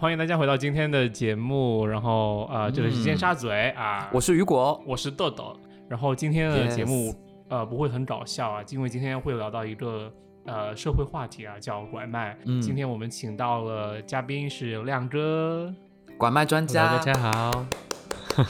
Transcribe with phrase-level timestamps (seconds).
[0.00, 1.84] 欢迎大家回到今天的节目。
[1.84, 5.56] 然后呃，这里是尖沙咀啊，我是雨果，我是豆豆。
[5.88, 7.12] 然后今天的节目
[7.48, 10.08] 呃不会很搞笑啊，因为今天会聊到一个
[10.46, 12.38] 呃社会话题啊，叫拐卖。
[12.44, 15.74] 嗯今天我们请到了嘉宾是亮哥，
[16.16, 17.66] 拐卖专家，大家好。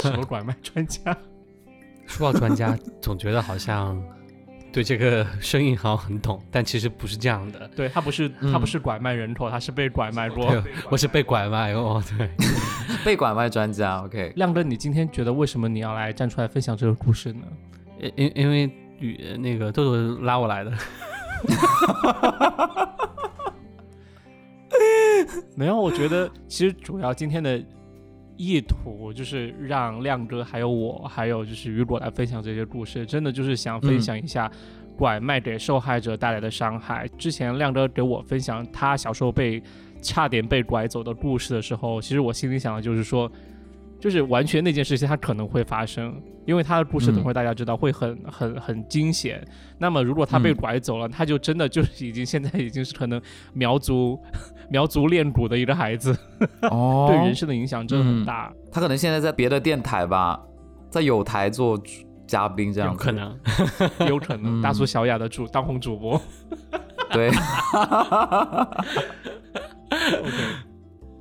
[0.01, 1.17] 什么拐卖专家？
[2.05, 3.99] 说到专家，总觉得好像
[4.79, 7.67] 对这个声音好像很懂，但其实不是这样的。
[7.75, 10.55] 对他不是他不是拐卖人口，他是被拐卖过。
[10.89, 12.01] 我是被拐卖哦。
[12.17, 12.31] 对，
[13.05, 14.05] 被拐卖专家。
[14.05, 17.43] OK，亮哥，你今天觉得为什么你要来站出来分享这个故事呢？
[17.99, 18.71] 因因因为
[19.01, 20.73] 与那个豆豆拉我来的。
[25.57, 27.61] 没有，我觉得其实主要今天的
[28.39, 34.51] 意图就是让亮哥还有我还有就是雨果来分享这些故事，真的就是想分享一下
[34.97, 37.07] 拐卖给受害者带来的伤害。
[37.19, 39.63] 之前亮哥给我分享他小时候被
[40.01, 43.31] 差点被拐走的故事的时候，其实我心里想的就是说。
[44.01, 49.45] 就是完全那件事情，它可能会发生，因为他的故事等会大家知道会很很很惊险。
[49.79, 53.21] 那么如果他被嗯拐走了，他就真的就是已经现在已经是可能
[53.53, 54.19] 苗族
[54.71, 56.17] 苗族练蛊的一个孩子，
[56.71, 58.53] 哦 对人生的影响真的很嗯大。
[58.71, 60.41] 他可能现在在别的电台吧，
[60.91, 61.81] 在有台做
[62.27, 63.39] 嘉宾这样，有可能。
[64.09, 66.21] 有可能嗯大苏小雅的主当红主播。
[67.11, 67.31] 对
[69.91, 70.45] ，OK，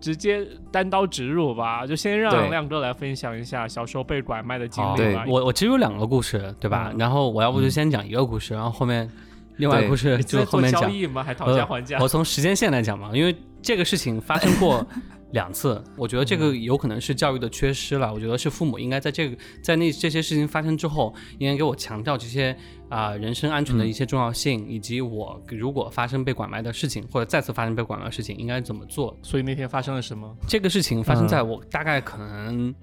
[0.08, 5.26] 直接单刀直入吧，就先让亮哥来分享一下小时候被拐卖的经历吧。
[5.28, 6.92] 我我其实有两个故事，对吧？
[6.94, 9.10] 嗯然后我要不就先讲一个故事，然后后面
[9.58, 10.84] 另外一个故事就后面讲。
[10.84, 11.22] 交易吗？
[11.22, 12.00] 还讨价还价？
[12.00, 14.88] 我从时间线来讲嘛，因为这个事情发生过
[15.32, 18.14] 两次，我觉得这个有可能是教育的缺失了。
[18.14, 22.56] 我觉得是父母应该在这个在那这些事情发生之后，应该给我强调这些
[22.90, 29.18] 啊、人身安全的一些重要性，以及我如果发生被拐卖的事情，或者再次发生被拐卖的事情，应该怎么做。
[29.22, 30.34] 所以那天发生了什么？
[30.48, 32.74] 这个事情发生在我大概可能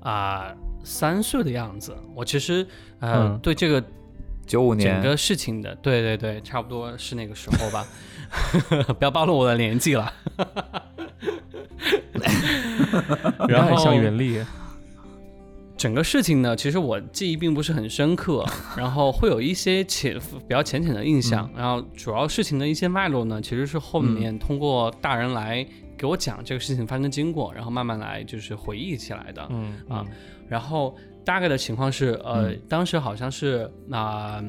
[0.00, 1.94] 啊、三岁的样子。
[2.14, 2.66] 我其实
[3.00, 3.84] 呃、嗯对这个
[4.46, 7.86] 九五年整，个事情的，对对对，差不多是那个时候吧。
[8.98, 10.12] 不要暴露我的年纪了。
[13.48, 14.44] 然后很像袁立，
[15.76, 18.44] 整个事情呢，其实我记忆并不是很深刻，
[18.76, 21.50] 然后会有一些浅比较浅浅的印象。
[21.56, 25.66] 然后主要事情的一些脉络呢，其实是后面通过大人来
[25.96, 29.46] 给我讲这个事情发生的经过，然后慢慢来就是回忆起来的。
[29.50, 30.04] 嗯啊
[30.48, 34.42] 然后大概的情况是，呃，嗯当时好像是那、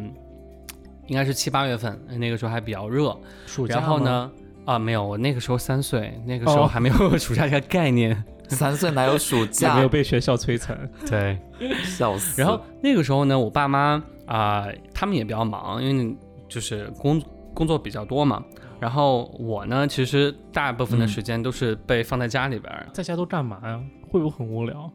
[1.11, 3.13] 应该是七八月份，那个时候还比较热。
[3.45, 3.99] 暑假然后？
[3.99, 4.31] 呢，
[4.63, 8.23] 啊，没有，我那个时候三岁，那个时候哦还没有 暑假这个概念。
[8.47, 9.75] 三岁哪有暑假？
[9.75, 10.89] 没有被学校摧残。
[11.05, 11.37] 对。
[11.83, 12.41] 笑死。
[12.41, 16.15] 然后那个时候呢，我爸妈啊、他们也比较忙，因为
[16.47, 17.21] 就是工
[17.53, 18.41] 工作比较多嘛。
[18.79, 23.81] 然后我呢，其实大部分的嗯时间都是被放在家里边儿，在家都干嘛呀？
[24.09, 24.89] 会不会很无聊？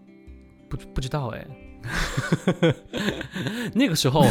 [0.70, 1.46] 不不知道哎。
[3.74, 4.24] 那个时候，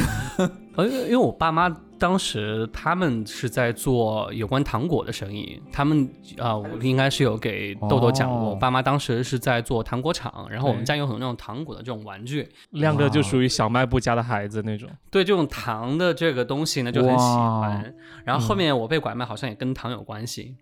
[0.76, 14.90] 呃，因为我爸妈当时他们是在做有关糖果的生意，他们啊、我应该是有给豆豆讲过，哦我爸妈当时是在做糖果厂，然后我们家有很多那种糖果的这种玩具，亮哥就属于小卖部家的孩子那种。
[15.10, 17.96] 对这种糖的这个东西呢就很喜欢。
[18.24, 20.56] 然后后面我被拐卖，好像也跟糖有关系。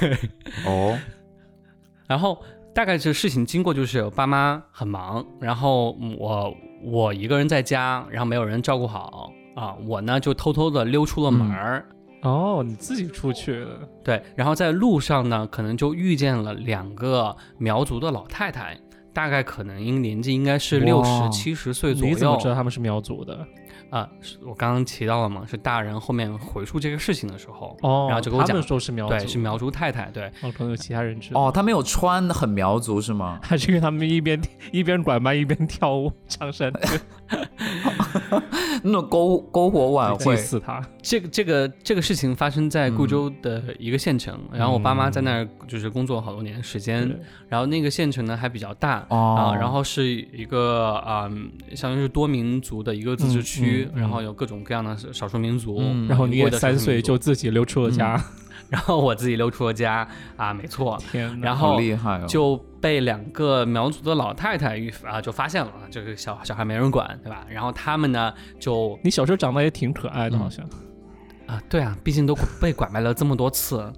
[0.00, 0.18] 对。
[0.66, 0.98] 哦，
[2.06, 2.42] 然后
[2.74, 11.86] 大概这事情经过就是我爸妈很忙，然后嗯我我一个人在家，然后没有人照顾好啊，我呢就偷偷的溜出了门儿。
[12.22, 13.66] 哦，你自己出去的。
[14.02, 18.78] 对，然后在路上呢，可能就遇见了两个苗族的老太太，
[19.12, 23.46] 大概可能应年纪应该是六十七十岁左你怎么右知道他们是苗族的？
[23.92, 24.08] 啊。
[24.20, 31.40] 是我刚刚提到了嘛，是大人后面回述这个事情的时候，哦，然后就跟我讲他们说是苗族，对，是苗族太太，对，哦，可能有其他人知道。
[31.40, 33.38] 哦，他没有穿很苗族是吗？
[33.44, 34.40] 还是因为他们一边
[34.72, 36.80] 一边拐卖一边跳舞唱山歌
[38.84, 40.82] 那种篝篝火晚祭会，祀他。
[41.00, 47.18] 这个这个这个事情发生在固州的一个县城，然后我爸妈在那儿就是工作好多年时间，对。
[47.48, 49.06] 然后那个县城呢还比较大。
[49.08, 49.36] 哦。
[49.38, 51.28] 啊，然后是一个啊、
[51.74, 56.08] 相当于是多民族的一个自治区，然后有各种各样的少数民族，嗯。
[56.08, 58.22] 然后你也三岁就自己溜出了家，
[58.72, 61.38] 然后我自己溜出了家啊，没错，天！
[61.42, 62.26] 然好后厉害哦！
[62.26, 67.46] 就被两个苗族的老太太遇啊就发现了，这个小小孩没人管，对吧？
[67.50, 70.66] 然后他们呢就你小时候长得也挺可爱的，嗯好像。
[71.46, 73.92] 啊，对啊，毕竟都被拐卖了这么多次，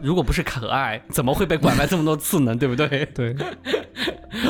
[0.00, 2.54] 如果不是可爱，怎么会被拐卖这么多次呢？
[2.54, 3.04] 对不对？
[3.14, 3.36] 对，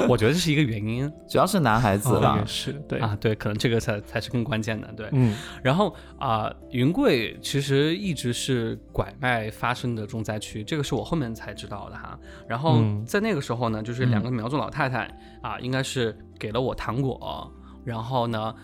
[0.09, 5.09] 我觉得这是一个原因主要是男孩子哦，是对，啊，对，可能这个才才是更关键的，对。
[5.12, 12.19] 嗯然后啊、云贵其实一直是拐卖发生的重灾区，这个是我后面才知道的哈。
[12.49, 15.11] 然后嗯在那个时候呢，就是两个苗族老太太
[15.43, 17.53] 啊、应该是给了我糖果，
[17.85, 18.55] 然后呢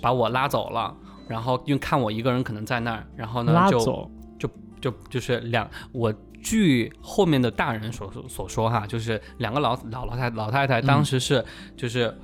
[0.00, 0.96] 把我拉走了，
[1.28, 4.10] 然后因为看我一个人可能在那儿，然后呢就拉走，
[4.80, 6.12] 就就是两我。
[6.40, 11.44] 据后面的大人所所所说哈，就是两个老老老太老太太当时是
[11.76, 12.16] 就是。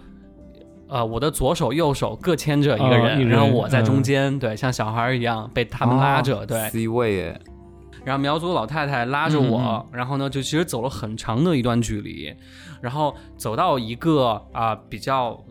[0.87, 7.41] 呃，我的左手右手各牵着一个哦人，一人然后我在中嗯间，对，像小孩一样被他们拉着，对，C 位耶，
[8.05, 12.33] 然后苗族老太太拉着我，然后呢，就其实走了很长的一段距离，
[12.83, 15.43] 然后走到一个啊、比较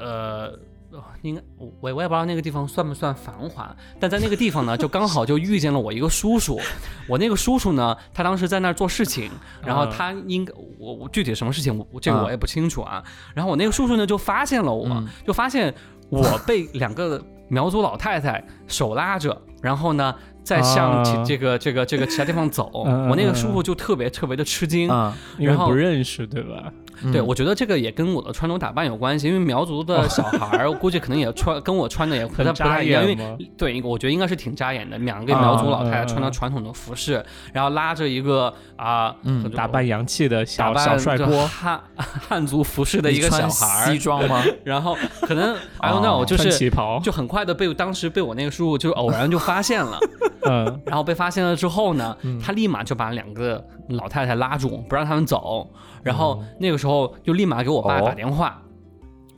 [0.00, 0.58] 呃。
[0.92, 6.60] 呃应该我我也不知道那个地方算不算繁华，但在那个地方呢，就刚好就遇见了我一个叔叔。
[7.08, 9.30] 我那个叔叔呢，他当时在那儿做事情，
[9.64, 13.02] 然后他应该我我具体什么事情我我这个我也不清楚啊。
[13.34, 15.74] 然后我那个叔叔呢就发现了我，嗯就发现
[16.08, 22.70] 我被两个苗族老太太手拉着，然后呢再向这个这个这个其他地方走。
[22.74, 24.90] 我那个嗯叔叔就特别特别的吃惊。
[24.90, 26.72] 嗯，因为然后不认识，对吧？
[27.10, 27.26] 对，嗯。
[27.26, 34.98] 我觉得这个也跟我的穿着打扮有关系，因为苗族的小孩儿，我估计可能也穿跟我穿的也不太不太一样，因为对，我觉得应该是挺扎眼的。
[34.98, 44.42] 两个苗族老太太啊穿着传统的服饰，然后拉着一个啊，嗯打扮洋气的小小帅哥，汉 汉族服饰的一个小孩儿，西装吗？
[44.64, 49.98] 然后可能 I don't know，就是旗袍，就很快的被当时被我那个叔叔就偶然就发现了，
[50.48, 50.80] 嗯。
[50.86, 55.68] 然后被发现了之后呢，他立马就把两个老太太拉住，不让他们走。
[56.02, 56.91] 然后那个时候
[57.22, 58.06] 就立马给我爸哦。
[58.06, 58.62] 打电话，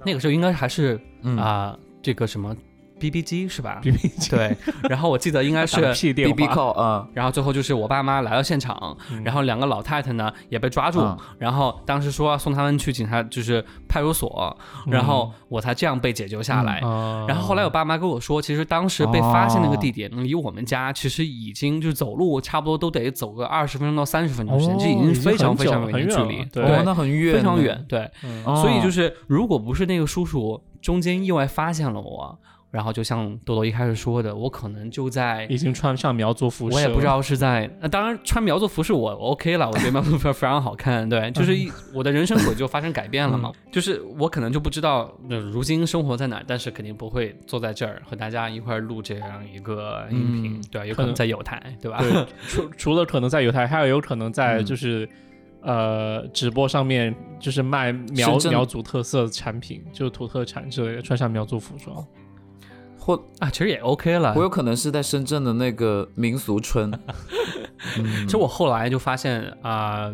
[0.04, 1.36] 那个时候应该还是嗯。
[1.36, 2.54] 啊、这个什么
[3.10, 4.56] BB 机是吧？，B B 机对，
[4.88, 11.18] 然后我记得应该是 打屁电 B B 话，call，嗯，然后最后就是我爸妈来到现场，然后两个老太太呢也被抓住，嗯。
[11.38, 14.56] 然后当时说要送他们去警察就是派出所，
[14.86, 16.78] 然后我才这样被解救下来。
[16.80, 27.84] 啊然后后来我爸妈跟我说，其实当时被发现那个地点离我们家其实已经就是走路差不多都得走个二十分钟到三十分钟时间，这已经哦已经非常非常远的距离，对哦，那很远，非常远，。
[27.88, 28.10] 对。
[28.44, 32.38] 哦所以就是如果不是那个叔叔中间意外发现了我，
[32.74, 51.98] 然后就像豆豆一开始说的，我可能就在已经穿上苗族服饰，我也不知，道是在，呃、当然穿苗族服饰我我 OK 了，我觉得苗族服饰非常好看，对，就是一我的人生轨就发生改变了嘛，就是我可能就不知道、呃如今生活在哪，但是肯定不会坐在这儿和大家一块儿录这样一个音频，嗯对，有可能在有台，对吧？
[52.00, 55.08] 对，除除了可能在有台，还有有可能在嗯就是。
[55.66, 62.06] 呃，直播上面就是卖苗苗族特色产品，就土特产之类的，穿上苗族服装。
[63.04, 64.42] 或啊，其实也 OK 了我。
[64.42, 66.90] 有可能是在深圳的那个民俗村。
[67.98, 70.12] 嗯其实我后来就发现啊。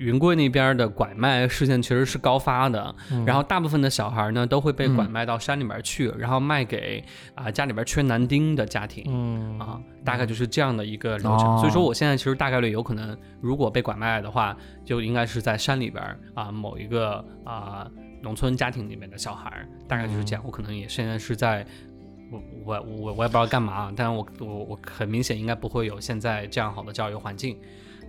[0.00, 7.02] 云贵那边的拐卖事件其实是高发的，嗯然后大部分的小孩呢都会被嗯拐卖到山里面去，然后卖给
[7.34, 9.02] 啊、家里边缺男丁的家庭。
[9.08, 11.56] 嗯啊，大概就是这样的一个流程。
[11.56, 17.90] 哦所以说，我现在其实大概率有可能，如果被拐卖的话，就应该是在山里边儿啊某一个啊
[18.22, 20.42] 农村家庭里面的小孩儿，大概就是这样。
[20.46, 21.66] 我可能也现在是在。
[22.30, 27.56] 我我我我也不知道干嘛，但是我我我很明显应该不会有现在这样好的教育环境，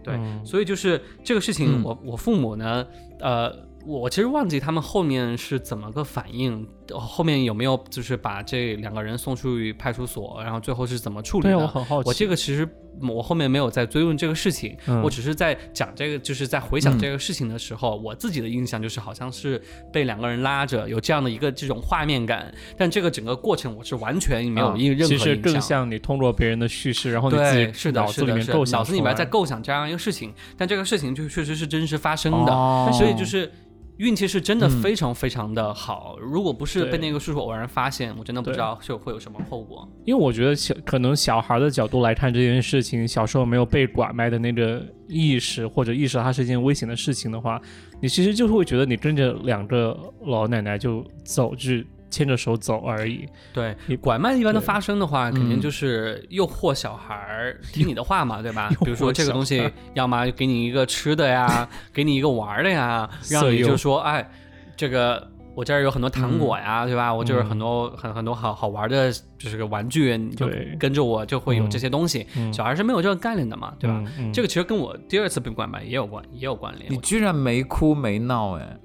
[0.03, 2.85] 对，嗯所以就是这个事情嗯我，我父母呢，
[3.19, 3.53] 呃，
[3.85, 11.53] 我其实忘记他们后面是怎么个反应，呃后面有没有就是把这两个人送去派出所，然后最后是怎么处理？
[11.53, 12.09] 我很好奇。
[12.09, 12.67] 我这个其实
[13.07, 15.01] 我后面没有在追问这个事情，嗯。
[15.01, 16.99] 我只是在讲这个，就是在回想嗯。
[16.99, 25.17] 这个事情的时候，我自己的印象就是好像是被两个人拉着，有这样的一个这种画面感，但这个整个过程我是完全没有啊印任何印象。
[25.19, 32.89] 其实更像你通过别人的叙事，然后你自对，己是的，脑子里是的，是的面构想脑子里面在构想这样一个事情，但这个事情就确实是真实发生的，哦。
[32.93, 33.51] 所以就是
[33.99, 36.17] 运气是真的嗯非常非常的好。
[36.19, 39.87] 如果不是被那个叔叔偶然发现，我真的不知道是会有什么后果。
[40.05, 47.61] 因为我觉得小可能小孩的角度来看这件事情，小时候没有被拐卖的那个意识，或者意识到它是一件危险的事情的话，
[48.01, 53.27] 你其实就会觉得你跟着两个老奶奶就走，就是牵着手走而已。
[53.53, 58.69] 对你，拐卖一般的发生的话，肯定嗯就是诱惑小孩儿听你的话嘛，对吧？
[58.83, 64.29] 比如说这个东西，要么给你一个吃的呀， 给你一个玩儿的呀，让你就说，哎，
[64.75, 67.13] 这个我这儿有很多糖果呀，对吧？
[67.13, 70.49] 我这儿很嗯多很很多好好玩的，就是个玩具，你就
[70.79, 72.25] 跟着我就会有嗯这些东西。
[72.37, 74.01] 嗯，小孩是没有这个概念的嘛，对吧？
[74.33, 76.91] 这个其实跟我第二次被拐卖也有关，也有关联。
[76.91, 78.79] 你居然没哭没闹哎，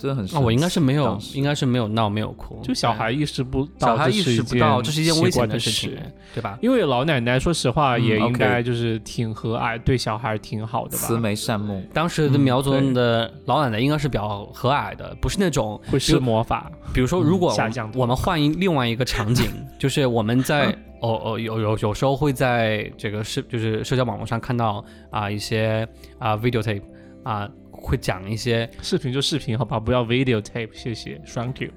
[0.00, 0.36] 真的很神奇。
[0.36, 5.96] 啊，我应该是没有应该是没有闹，没有哭，就小孩意识不到，小孩意识不到，这是一件危险的事情，
[6.34, 6.58] 对吧？
[6.62, 17.54] 因为老奶奶说实话嗯也应该就是挺和蔼，对小孩挺好的吧，慈眉善目，当时的苗族人的老奶奶应该是比较和蔼的，不是那种会施魔法，比如说，如果
[17.94, 20.66] 我们换一另外一个场景， 就是我们在
[21.02, 25.86] 哦哦有有有时候会在这个社就是社交网络上看到啊、一些
[26.18, 26.82] 啊、video tape
[27.22, 27.48] 啊、
[27.80, 31.70] 会讲一些视频就视频好吧，不要 video tape，谢谢，thank you。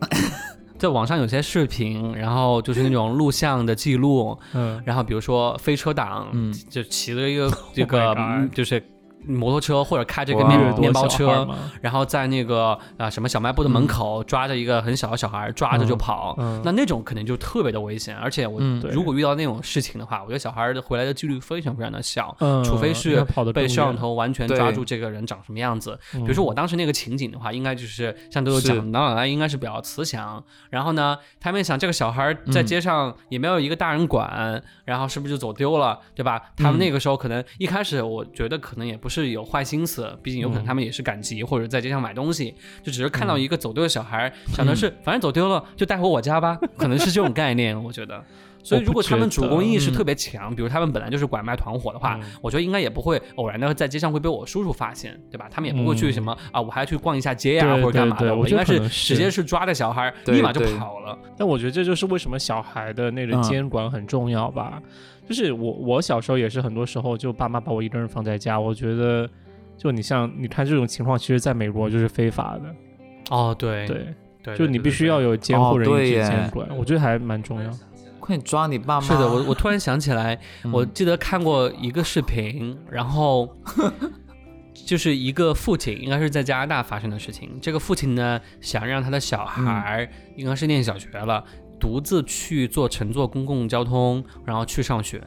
[0.78, 6.52] 在网上有些视频，然后就是那种录像的记录，嗯，然后比如说飞车党，嗯。
[6.68, 8.14] 就骑着一个 这个、
[8.52, 8.82] 就是
[9.26, 11.46] 摩托车或者开着个面面包车，
[11.80, 16.60] 然后在那个啊、什么小卖部的门口抓着一个很小的小孩，抓着就跑，嗯。
[16.64, 18.16] 那那种肯定就特别的危险。
[18.16, 22.36] 而且我、如果遇到那种事情的话，我觉得小孩的回来的几率非常非常的小。
[22.40, 28.66] 嗯，除非是被，摄像头完全抓住这个人长什么样子，比比如说我当时那个情景的话，应该就是像都有是。
[28.68, 36.42] 讲，老奶奶应该是比较慈祥，然后呢，他们想这个小孩在街上也没有一个大人管，然后是不是就走丢了，对吧？
[36.56, 48.22] 他们那个时候可能一开始我觉得可能也不是有坏心思，毕竟有可能他们也是赶集或者在街上买东西，就只是看到一个走丢的小孩，想的是反正走丢了就带回我家吧，可能是这种概念，我觉得。
[48.62, 55.46] 所以，如果他们主攻意识特别强，比如他们本来就是拐卖团伙的话，嗯我觉得应该也不会偶然的在街上会被我叔叔发现，对吧？
[55.48, 58.34] 他们也不会去什么、啊，我还要去逛一下街呀、对或者干嘛的。
[58.34, 61.16] 我应该是直接是抓着小孩，对立马就跑了。
[61.38, 64.82] 但我觉得这就是为什么小孩的那个嗯监管很重要吧。
[65.26, 69.28] 就是我我小时候也是很多时候就爸妈把我一个人放在家，我觉得
[69.76, 72.74] 就你像你看这种情况，其实在美国就是非法的。
[73.30, 75.36] 哦，对对，对，就你必须要有。
[75.36, 77.70] 监护人一起哦对耶监管，我觉得还蛮重要。
[78.20, 79.06] 快点抓你爸妈！
[79.06, 83.48] 是的，我我突然想起来， 嗯我记得看过一个视频，然后
[84.74, 87.50] 就是一个父亲，应该是在加拿大发生的事情。
[87.60, 91.44] 这个父亲呢，想让他的小孩儿，应该是念小学了。
[91.78, 95.22] 独自去坐乘坐公共交通，然后去上学，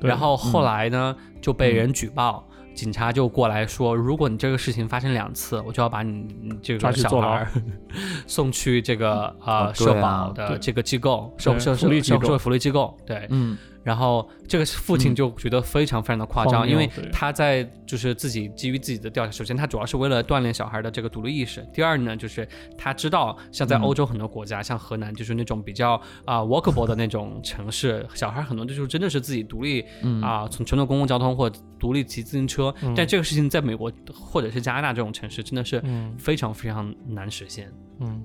[0.00, 7.46] 然后后来呢、就被人举报，警察就过来说，如果你这个事情发生两次，我就要把你你这个小孩
[8.26, 12.20] 送去这个呃社保的这个机构，社对社福利机构。
[12.20, 22.48] 社社会福利机构，对，嗯，然后这个父亲就觉得非常非常的夸张，因为他在就是自己基于自己的调查，首先他主要是为了锻炼小孩的这个独立意识，第二呢就是
[22.78, 30.20] 他知道像在嗯欧洲很多国家，像河南就是那种比较啊、walkable 的那种城市，小孩很多就是真的是自己独立嗯。
[30.22, 32.94] 啊、从乘坐公共交通或者独立骑自行车，嗯。
[32.96, 36.14] 但这个事情在美国或者是加拿大这种城市真的是嗯。
[36.16, 37.70] 非常非常难实现。
[38.00, 38.22] 嗯，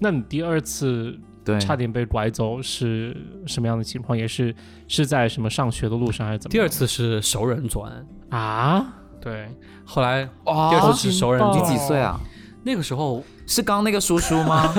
[0.00, 4.18] 那你第二次对，差点被拐走是什么样的情况？
[4.18, 4.52] 也是
[4.88, 6.52] 是在什么上学的路上还是怎么？
[6.52, 9.48] 第二次是熟人作案，啊，对，
[9.84, 12.18] 后来哇第二次是熟人你几岁啊？
[12.64, 14.74] 那个时候是刚那个叔叔吗？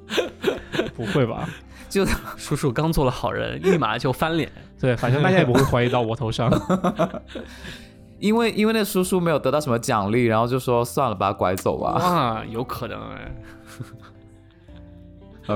[0.94, 1.48] 不会吧？
[1.88, 2.04] 就
[2.36, 4.52] 叔叔刚做了好人，立马就翻脸。
[4.78, 6.50] 对，反正大家也不会怀疑到我头上。
[8.18, 11.92] 因为因为那叔叔没有得到什么奖励，然后就说算了，把他拐走吧。
[11.94, 13.34] 哇，有可能哎。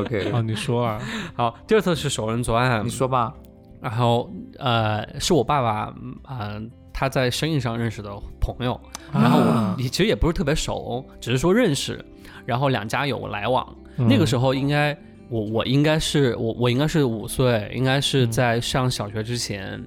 [0.01, 1.01] OK，哦，你说啊，
[1.35, 3.33] 好，第二次是熟人作案你，说吧。
[3.81, 8.09] 然后呃，是我爸爸，嗯、呃他在生意上认识的
[8.41, 8.81] 朋友，
[9.13, 12.03] 然后啊我其实也不是特别熟，只是说认识，
[12.47, 13.77] 然后两家有来往。
[13.99, 14.07] 嗯。
[14.09, 14.97] 那个时候应该
[15.29, 18.31] 我我应该是我我应该是五岁，应该是嗯。
[18.31, 19.83] 在上小学之前，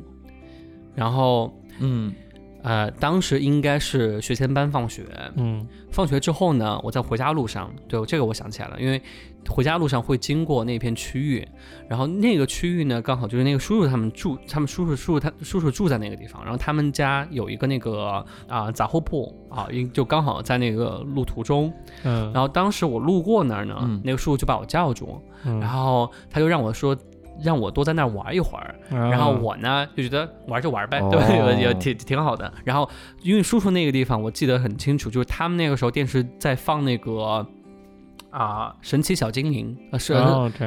[0.94, 2.14] 然后嗯。
[2.64, 5.06] 呃当时应该是学前班放学，
[5.38, 5.66] 嗯。
[5.90, 9.02] 放学之后呢，我在回家路上，对这个我想起来了，因为
[9.48, 11.48] 回家路上会经过那片区域，
[11.88, 21.74] 然后那个区域呢，刚好就是那个叔叔他们住，他们叔叔叔叔他叔叔住在那个地方，然后他们家有一个那个啊、杂货铺啊，因就刚好在那个路途中，
[22.04, 26.96] 嗯，然后当时我路过那儿呢，嗯那个叔叔就把我叫住，嗯然后他就让我说。
[27.40, 31.54] 让我多在那儿玩一会儿，然然后我呢就觉得玩就玩呗，哦对吧？
[31.54, 32.52] 也也挺挺好的。
[32.64, 32.90] 然后
[33.22, 37.46] 因为叔叔那个地方我记得很清楚，就是他们那个时候电视在放那个
[38.38, 40.14] 啊、神奇小精灵，呃是、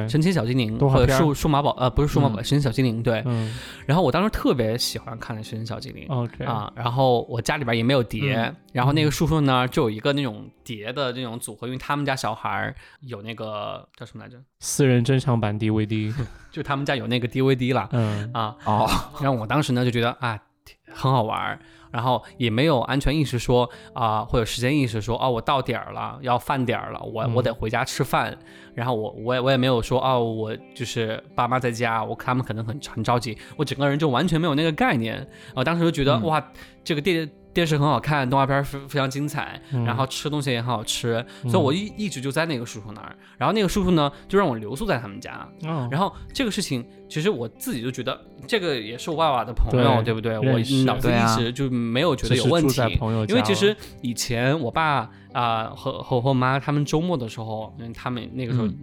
[0.09, 2.43] 神奇小精灵或者数数码宝呃不是数码宝，嗯。
[2.43, 3.23] 神奇小精灵对。
[3.25, 3.55] 嗯。
[3.85, 6.05] 然后我当时特别喜欢看神奇小精灵。
[6.09, 8.55] ，OK，啊，然后我家里边也没有碟，嗯。
[8.73, 16.13] 然后那个叔叔呢就有一个那种碟的那种组合，因为他们家小孩有那个叫什么来着，私人珍藏版 DVD，
[16.51, 18.29] 就他们家有那个 DVD 了，嗯。
[18.33, 18.89] 啊，哦，
[19.21, 20.50] 然后我当时呢就觉得啊挺
[20.93, 21.59] 很好玩儿，
[21.91, 27.33] 然后也没有安全意识说啊、或者时间意识说哦我到点儿了要饭点儿了，我、嗯。
[27.33, 28.37] 我得回家吃饭，
[28.73, 35.25] 然后我我也我也没有说哦我就是爸妈在家，我他们可能很很着急，我整个人就完全没有那个概念，
[35.55, 36.23] 啊、当时就觉得、嗯。
[36.23, 36.51] 哇
[36.83, 43.15] 这个电电视很好看，动画片儿非非常精彩，嗯然后吃东西也很好吃，所以我一一直就在那个叔叔那儿。
[43.37, 45.47] 然后那个叔叔呢，就让我留宿在他们家。
[45.63, 50.37] 哦，然后这个事情，其实我自己就觉得，这个也是我爸爸的朋友，对对不对？
[50.37, 52.81] 我脑子一直就没有觉得有问题
[53.27, 58.75] 因为其实以前我爸啊、和和和我妈他们周末的时候，嗯，他们那个时候嗯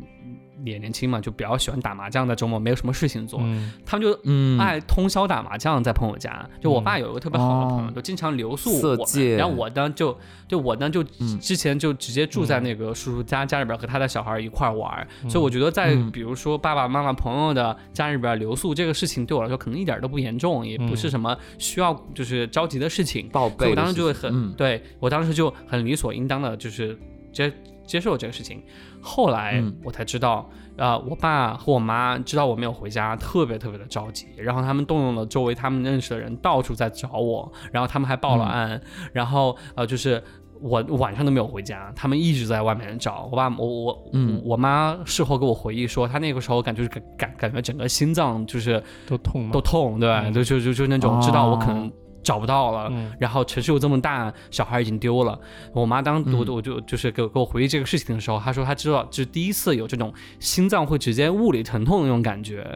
[0.65, 3.73] 也年轻嘛，就比较喜欢打麻将，在周末没有什么事情做，嗯。
[3.87, 6.49] 他们就嗯，爱通宵打麻将，在朋友家。
[6.61, 6.85] 就我嗯。
[6.85, 7.93] 爸有一个特别好的朋友，哦。
[7.95, 11.39] 就经常留宿我然后我呢就就我呢就嗯。
[11.41, 15.07] 之前就直接住在那个叔叔家家里边，和他的小孩一块儿玩儿。
[15.23, 15.31] 嗯。
[15.31, 16.11] 所以我觉得在嗯。
[16.11, 21.11] 比如说爸爸妈妈朋友的家里边留宿这个事情，对我来说可能一点都不严重，也不是嗯。
[21.11, 23.31] 什么需要就是着急的事情。
[23.31, 24.55] 所以我当时就会很，嗯。
[24.57, 26.99] 对我当时就很理所应当的，就是
[27.33, 27.53] 接
[27.87, 28.63] 接受这个事情。
[29.01, 29.77] 后来嗯。
[29.85, 38.51] 我才知道，呃，我爸和我妈知道我没有回家，特别特别的着急，然后他们动用了周围他们认识的人，到处在找我，然后他们还报了嗯。
[38.51, 40.23] 案，然后呃，就是。
[40.61, 43.29] 我晚上都没有回家，他们一直在外面找。
[43.31, 43.49] 我爸。
[43.57, 44.43] 我我嗯。
[44.45, 50.33] 我妈事后给我回忆说，她那个时候感觉感感感觉整个心脏就是都痛都痛，对，嗯。
[50.33, 55.39] 就就就就那种知道我可能哦找不到了，嗯然后城市又这么大，小孩已经丢了。
[55.73, 62.67] 我妈当嗯我我就就是给我给我回忆这个事情的时候，她说她知道，就是第一次有这种心脏会直接物理疼痛的那种感觉。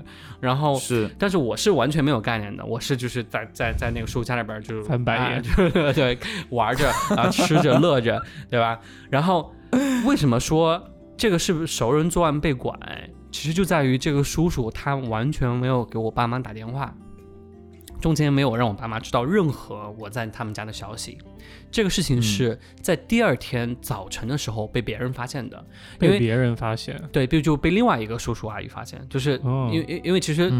[0.40, 5.42] 然后，是但是我是完全没有概念的，我是就是在在在那个叔叔家里边就是翻白眼
[5.94, 6.18] 对
[6.50, 8.20] 玩着啊吃着乐着，
[8.50, 8.78] 对吧？
[9.10, 9.52] 然后
[10.06, 10.82] 为什么说
[11.16, 12.72] 这个是不是熟人作案被拐？
[13.30, 16.92] 其实就在于这个叔叔他完全没有给我爸妈打电话。
[18.02, 21.16] 中间没有让我爸妈知道任何我在他们家的消息，
[21.70, 25.64] 这个事情是在第二天早晨的时候被别人发现的，
[26.00, 29.70] 因为被别人发现，对，被就被另外一个叔叔阿姨发现，就是哦。
[29.72, 30.52] 因为因为因为其实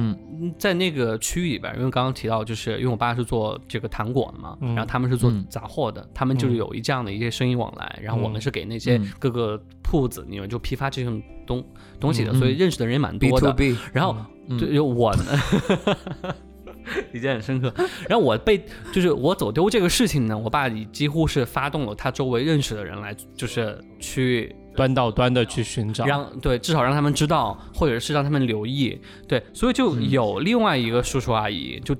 [0.56, 4.74] 在那个区域里边，因为刚刚提到，就是因为我爸是做这个糖果的嘛，嗯。
[4.76, 5.44] 然后他们是做嗯。
[5.50, 9.12] 杂货的，他们就是有一这样的一些生意往来，然后我们是给那些嗯。
[9.18, 11.64] 各个铺子，你们就批发这种东
[11.98, 12.38] 东西的，嗯。
[12.38, 13.54] 所以认识的人也蛮多的。
[13.92, 14.16] 然后
[14.58, 15.24] 就我呢，
[17.12, 17.72] 理解很深刻。
[18.08, 29.00] 然后我被就是我走丢这个事情呢，我爸几乎是发动了他周围认识的人来，就是去端到端的去寻找，让对至少让他们知道，或者是让他们留意。
[29.28, 31.94] 对，所以就有另外一个叔叔阿姨，就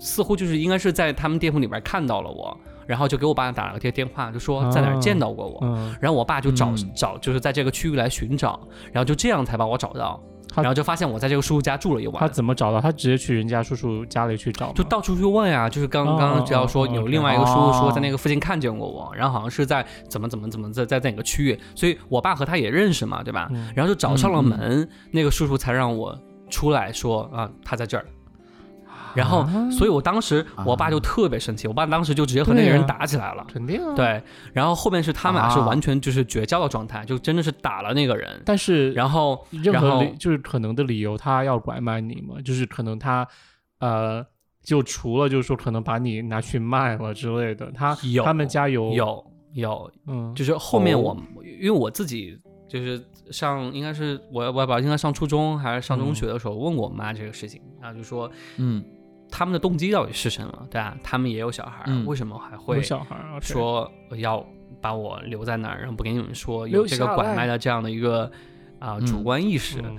[0.00, 5.58] 似乎就是应该是在他们店铺里边看到了我，然后就给我爸打了个电电话，就说在哪儿见到过我。
[5.62, 8.60] 嗯，然后我爸就找、嗯找，就是在这个区域来寻找，
[8.92, 12.16] 然后就这样才把我找到，他然后就发现我在这个叔叔家住了一晚。
[12.20, 12.80] 他怎么找到？
[12.80, 23.48] 他直接去人家叔叔家里去找，就到处去问呀、就是刚哦刚刚只要说有另外一个叔叔说哦在那个附近看见过我，然后好像是在怎么怎么怎么在在在哪个区域，所以我爸和他也认识嘛，对吧？
[23.52, 26.18] 嗯然后就找上了门，那个叔叔才让我
[26.50, 28.04] 出来说啊他在这儿。
[29.14, 33.44] 然后，啊所以我当时我爸就特别生气，我爸当时就直接和那个人打起来了。
[33.52, 33.94] 肯定啊，。
[33.94, 38.40] 对，然后后面是他们俩是啊完全就是绝交的状态，就真的是打了那个人。
[38.44, 42.40] 但是然后，任然后何就是可能的理由，他要拐卖你嘛？
[42.44, 43.26] 就是可能他
[43.80, 44.24] 呃，
[44.62, 58.84] 就除了就是说可能把你拿去卖了之类的，他有他们家有有有嗯，就是后面哦我、因为我自己就是上应该是我我我应该上初中还是上中学的时候、问过我妈这个事情，然后就说嗯
[59.30, 62.82] 他们的动机到底是什么，对吧、他们也有小孩为什么还会
[63.40, 64.44] 说要
[64.80, 68.30] 把我留在那儿，然后不给你们说有这个拐卖的这样的一个
[68.78, 69.06] 啊、嗯。
[69.06, 69.80] 主观意识。
[69.82, 69.96] 嗯。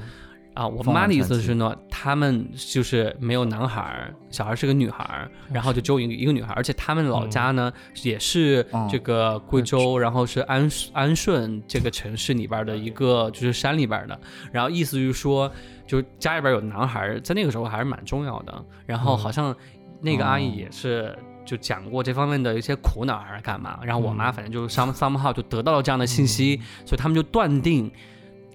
[0.56, 7.72] 啊，我妈的意思是呢，他们就是没有男孩儿，小孩儿是个女孩儿，然后就只有一个一个女孩儿，而且他们老家呢、
[8.04, 14.20] 也是哦这个贵州，然后是安安顺这个城市里边儿的一个就是山里边儿的，
[14.52, 15.50] 然后意思就是说，
[15.90, 19.54] 就家里边有男孩儿，在那个时候还是蛮重要的，然后好像
[20.00, 21.18] 那个阿姨哦也是。
[21.46, 24.34] 就讲过这方面的一些苦恼还是干嘛，然后我妈嗯。
[24.34, 27.92] 反正就是 some somehow 就得到了这样的信息，所以他们就断定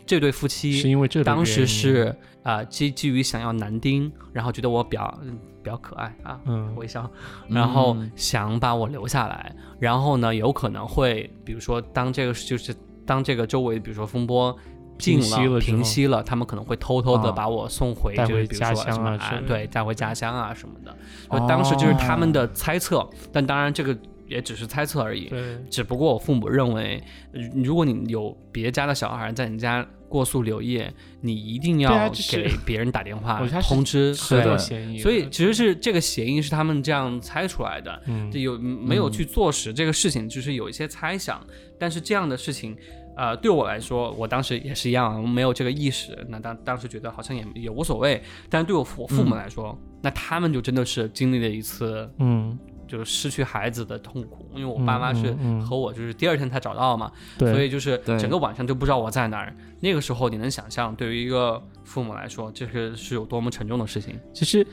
[0.06, 6.72] 这对夫妻是因为这个当时是啊、基基于想要男丁，然后觉得我比较嗯比较可爱啊，嗯。
[6.76, 7.10] 微笑，
[7.48, 8.12] 然后嗯。
[8.14, 12.72] 想把我留下来，然后呢，有可能会比如说当这个就是
[13.04, 14.56] 当这个周围比如说风波。
[14.98, 20.96] 静了平息了，他们可能会偷偷的啊把我送回，就是比如说家乡什么啊对，带回家乡啊什么的。
[21.30, 25.26] 就当时就是他们的猜测，但当然这个也只是猜测而已。
[25.26, 27.02] 对只不过我父母认为，
[27.32, 41.44] 呃如果你有别家的小孩在你家过宿留夜，你一定要给别人打电话通知，很对所以其实是这个嫌疑是他们这样猜出来的，嗯有没有去坐实这个事情，就是有一些猜想。
[41.76, 42.76] 但是这样的事情，
[43.16, 46.26] 呃，对我来说，我当时也是一样，没有这个意识。
[46.28, 59.54] 那当当时觉得好像也也无所谓，但是对我父我父母来说，那他们就真的是经历了一次嗯就是失去孩子的痛苦，因为我爸妈嗯是和我就是第二天才找到嘛，对，所以就是整个晚上就不知道我在哪儿。
[59.80, 64.18] 那个时候你能想象，对于一个父母来说，这个是有多么沉重的事情。
[64.32, 64.66] 其实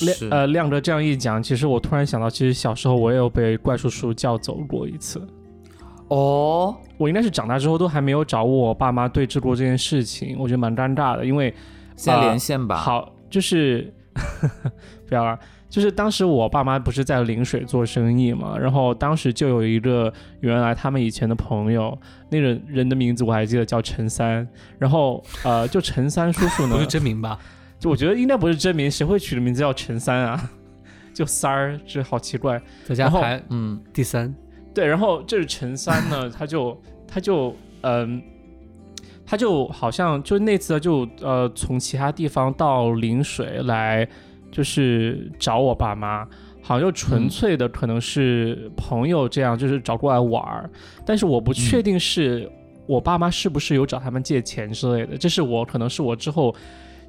[0.00, 5.20] 亮呃亮哥这样一讲，其实我突然想到，其实小时候我也有被怪叔叔叫走过一次。
[6.14, 11.54] 哦，我应该是长大之后都还没有找我爸妈对峙过这件事情，我觉得蛮尴尬的，因为
[11.96, 13.90] 现在连线吧。，好就是
[15.08, 15.38] 不要了，
[15.70, 21.98] 就是当时我爸妈不是在陵水做生意嘛，然后当时就有一个原来他们以前的朋友，
[22.28, 24.46] 那个人的名字我还记得叫陈三，
[24.78, 27.38] 然后呃，就陈三叔叔呢 不是，真名吧？
[27.78, 30.50] 就我觉得应该不是真名，谁会取的名字叫陈三啊？
[31.14, 32.52] 就三儿，这好奇怪。
[32.52, 34.34] 然后在家排嗯，第三，
[34.74, 38.22] 对，然后这是陈三呢，他就他就嗯、
[39.26, 44.08] 他就好像就那次就呃从其他地方到陵水来，
[44.50, 46.24] 就是找我爸妈，
[46.62, 50.70] 好像就纯嗯粹的可能是朋友这样，就是找过来玩儿，
[51.04, 52.50] 但是我不确定是
[52.86, 56.54] 我爸妈是不是有找他们借钱之类的，这是我可能是我之后。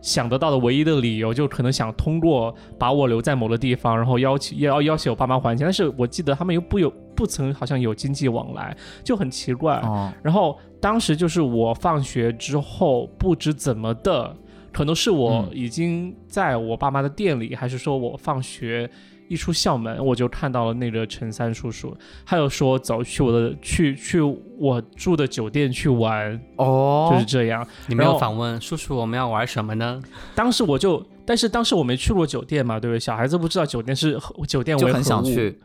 [0.04, 9.78] 想得到的唯一的理由，就可能想通过把我留在某个地方，然后要求要要求我爸妈还钱，但是我记得他们又不有不曾好像有经济往来，就很奇怪。
[9.78, 14.36] 哦，然后当时就是我放学之后，不知怎么的，
[14.74, 18.90] 可能是我嗯已经在我爸妈的店里，还是说我放学
[19.34, 27.68] 一出校门，我就看到了那个陈三叔叔，他又说走去我的去去我住的酒店去玩，哦，就是这样。
[27.88, 30.00] 你没有反问叔叔我们要玩什么呢？
[30.36, 33.00] 当时我就，但是当时我没去过酒店嘛，对不对？
[33.00, 35.60] 小孩子不知道酒店是酒店为何就很想去。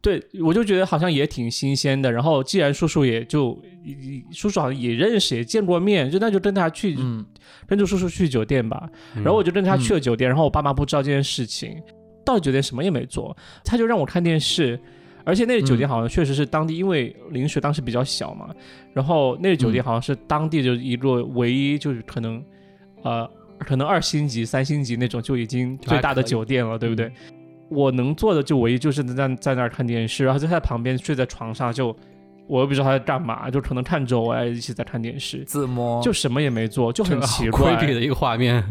[0.00, 2.12] 对，我就觉得好像也挺新鲜的。
[2.12, 3.58] 然后既然叔叔也就
[4.32, 7.24] 叔叔好像也认识，也见过面，就那就跟他去，嗯，
[7.66, 8.86] 跟着叔叔去酒店吧。
[9.14, 11.80] 然后我就跟他去了酒店，然后我爸妈不知道这件事情，
[12.24, 14.78] 到酒店什么也没做，他就让我看电视。
[15.26, 18.54] 而且那个酒店好像确实是当地，因为陵水当时比较小嘛，
[18.92, 22.44] 然后那个酒店好像是当地就一个唯一就是可能，
[23.02, 23.26] 呃，
[23.60, 27.10] 可能二星级、三星级那种就已经最大的酒店了，对不对？
[27.70, 31.96] 我能做的就唯一就是在在那儿看电视，然后就在旁边睡在床上，就
[32.46, 37.86] 我又不知道他在干嘛，就可能看着我一起在看电视，自摸就什么也没做，就很奇亏怪。
[37.86, 38.62] 的一个画面。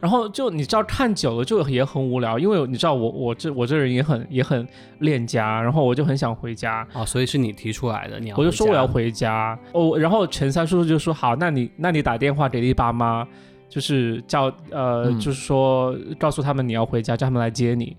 [0.00, 4.66] 然后就你知道看久了就也很无聊，因为你知道我我这我这人也很也很
[5.00, 13.26] 恋家，然后我就很想回家，哦，所以是你提出来的，你要我就说我要回回家哦，然后陈三叔叔就说好，那你那你打电话给你爸妈，
[13.68, 17.96] 就是叫呃、嗯就是说告诉他们你要回家，叫他们来接你。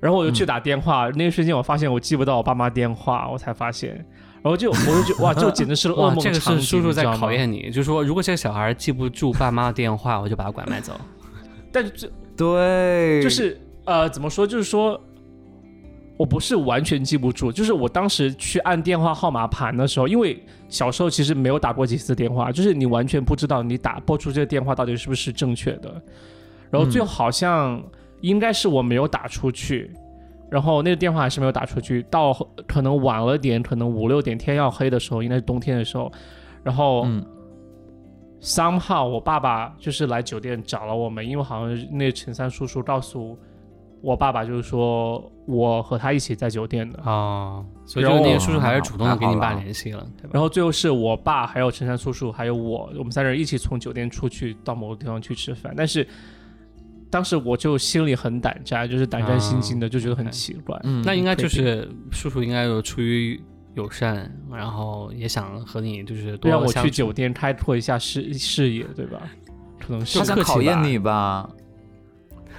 [0.00, 3.94] 然后我就去打电话，那一瞬间我发现我记不到我爸妈电话，我才发现，
[4.42, 10.92] 然后就我就觉得哇，这简直是 噩梦这个是叔叔在考验你，就是说，如果这个小孩记不住爸妈的电话，我就把他拐卖走。
[11.72, 14.46] 但是这对，就是呃，怎么说？
[14.46, 15.00] 就是说，
[16.16, 26.02] 我不是完全记不住，就是我当时去按电话号码盘的时候，因为小时候其实没有打过几次电话，就是你完全不知道你打拨出这个电话到底是不是正确的。
[26.70, 27.82] 然后最后好像
[28.20, 29.90] 应该是我没有打出去，
[30.50, 32.32] 然后那个电话还是没有打出去，到
[32.66, 36.12] 可能晚了点，可能五六点天要黑的时候，应该是冬天的时候，
[36.62, 37.04] 然后。
[37.06, 37.24] 嗯
[38.40, 43.36] somehow 我爸爸就是来酒店找了我们，因为好像那陈三叔叔告诉
[44.00, 47.00] 我爸爸，就是说我和他一起在酒店的。
[47.04, 50.30] 哦，所以就那个叔叔还是主动的跟你爸联系了，对吧？
[50.32, 56.06] 然后最后是我爸还有陈三叔叔还有我，我们三人一起从酒店出去到某个地方去吃饭，但是
[57.10, 60.78] 当时我就心里很胆战，就是胆战心惊的，就觉得很奇怪。
[60.84, 63.42] 嗯，那应该就是叔叔应该有出于
[63.74, 69.20] 友善，然后也想和你就是多让我去酒店开拓一下视视野，对吧？
[69.78, 71.48] 可能是他想考验你吧？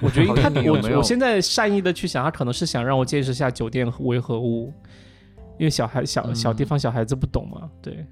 [0.00, 4.72] 我觉得他考验你有没有我我现在善意的去想，他可能是想让我见识一下酒店为何物，
[5.58, 8.04] 因为小孩小嗯小地方小孩子不懂嘛，对。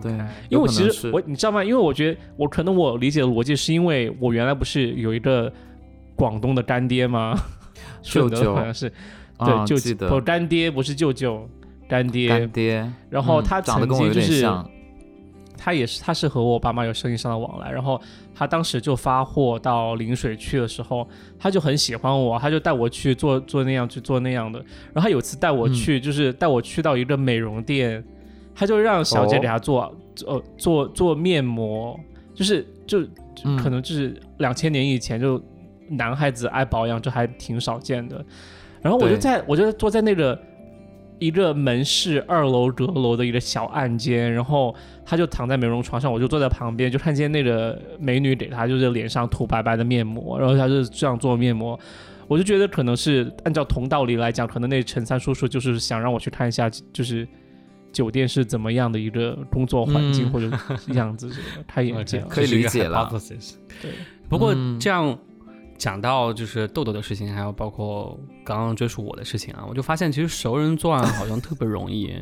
[0.00, 0.12] 对，
[0.48, 1.62] 因为我其实我你知道吗？
[1.62, 5.52] 因为我觉得我可能我理解的逻辑是因为我原来不是有一个
[6.16, 7.38] 广东的干爹吗？
[8.00, 8.90] 舅 舅好像是
[9.36, 11.46] 啊对舅记得不干爹不是舅舅
[11.90, 14.70] 干爹，干爹，嗯然后他曾长得跟我有经就是点像，
[15.58, 18.00] 他也是，他是和我爸妈有生意上的往来，然后
[18.34, 21.06] 他当时就发货到陵水去的时候，
[21.38, 24.58] 他就很喜欢我，他就带我去做做那样去做那样的。
[24.92, 28.02] 然后他有次带我去，就是带我去到一个美容店，
[28.54, 29.94] 他就让小姐哦给他做、
[30.26, 31.98] 呃做做面膜，
[32.34, 33.00] 就是就
[33.58, 35.42] 可能就是两千年以前就
[35.88, 38.24] 男孩子爱保养，这还挺少见的。
[38.80, 40.40] 然后我就在我就坐在那个
[41.20, 51.78] 一个门市二楼阁楼的一个小暗间，然后他就躺在美容床上，我就坐在旁边，就看见那个美女给他就是脸上涂白白的面膜，然后他就这样做面膜。
[52.26, 57.28] 我就觉得可能是按照同道理来讲，可能那陈三叔叔就是想让我去看一下，就是
[57.92, 60.48] 酒店是怎么样的一个工作环境嗯或者
[60.94, 62.26] 样子之类的，开眼界了。
[62.28, 63.10] 可以理解了
[63.82, 63.90] 对，
[64.28, 65.18] 不过嗯这样
[65.80, 72.14] 讲到就是豆豆的事情，还有包括刚刚追溯我的事情啊，我就发现其实熟人作案好像特别容易，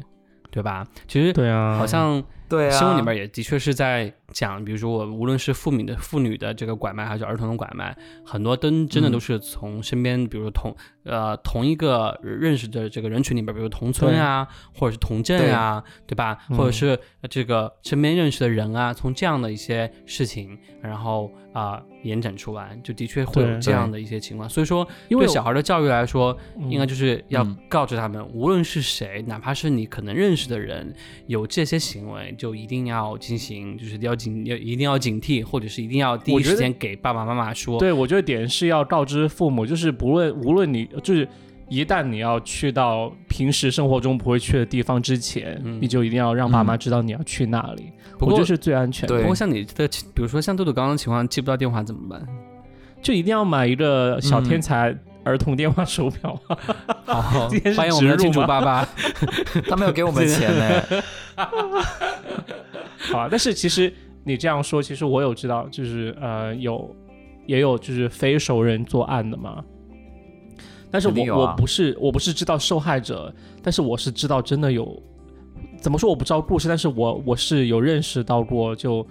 [0.51, 0.87] 对吧？
[1.09, 16.39] 其实对啊，好像对啊，新闻里面也的确是在讲，比如说我无论是妇女的妇女的这个拐卖，还是儿童的拐卖，很多都真的嗯都是从身边，比如说同呃同一个认识的这个人群里边，比如同村啊，或者是同镇啊，对吧？
[16.51, 24.49] 嗯或者是呃这个身边认识的人啊，从这样的一些事情，然后啊、延展出来，就的确会有这样的一些情况。
[24.49, 30.95] 所以说，因为对小孩的教育来说，嗯应该就是要嗯告知他们，无论是谁，哪怕是你可能认识的人，
[31.27, 37.79] 有这些行为，就一定要进行，就是要警要一定要警惕，或者是一定要第一时间给爸爸妈妈说。
[37.79, 41.27] 对，我觉得点是要告知父母，就是不论无论你就是
[41.69, 49.15] 一旦你要去到平时生活中不会去的地方之前，嗯你就一定要让爸妈知道你要去那里，不过我觉得是最安全的。
[49.15, 52.27] 对不过像你的，比如说像豆豆刚刚的情况，接不到电话怎么办？
[53.01, 56.41] 就一定要买一个小嗯天才儿童电话手表
[57.07, 57.21] 啊！
[57.23, 58.89] 好今天，是欢迎我们的金主爸爸。
[59.69, 60.83] 他没有给我们钱呢。
[63.13, 63.93] 好啊，但是其实
[64.25, 66.95] 你这样说，其实我有知道，就是呃有
[67.47, 69.65] 也有就是非熟人作案的嘛。
[70.91, 75.03] 但是我、我不是我不是知道受害者，但是我是知道真的有，
[75.79, 79.07] 怎么说我不知道故事，但是我我是有认识到过就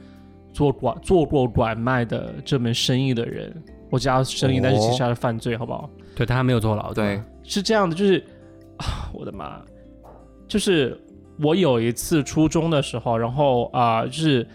[0.52, 3.54] 做拐做过拐卖的这门生意的人，
[3.92, 5.88] 我知道生意，但是其实他是犯罪，好不好？
[6.16, 8.26] 对他还没有坐牢，对，是这样的，就是
[8.78, 9.62] 啊，我的妈，
[10.48, 11.00] 就是
[11.40, 14.48] 我有一次初中的时候，然后啊、就是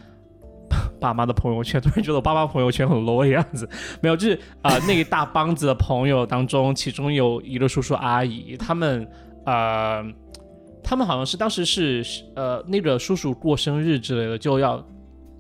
[1.03, 3.69] 爸妈的朋友圈，突然觉得我爸妈朋友圈很 low 的样子，
[4.01, 9.07] 没有，就是啊、那一大帮子的朋友当中，其中有一个叔叔阿姨，他们
[9.45, 10.03] 呃，
[10.83, 12.05] 他们好像是当时是
[12.37, 14.83] 呃那个叔叔过生日之类的，就要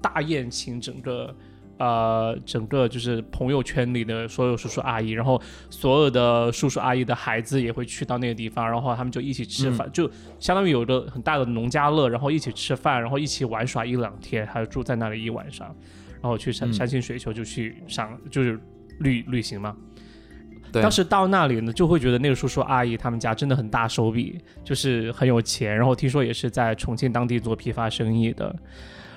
[0.02, 1.34] 大宴请整个。
[1.82, 15.74] 呃，整个就是朋友圈里的所有叔叔阿姨，然后所有的叔叔阿姨的孩子也会去到那个地方，然后他们就一起吃饭，就相当于有一个很大的农家乐，然后一起吃饭，然后一起玩耍一两天，还有住在那里一晚上，
[16.20, 18.56] 然后去山嗯山清水秀就去上就是
[19.00, 19.76] 旅旅行嘛。
[20.70, 28.54] 对，当时到那里呢，就会觉得那个叔叔阿姨他们家真的很大手笔，就是很有钱，然后听说也是在重庆当地做批发生意的。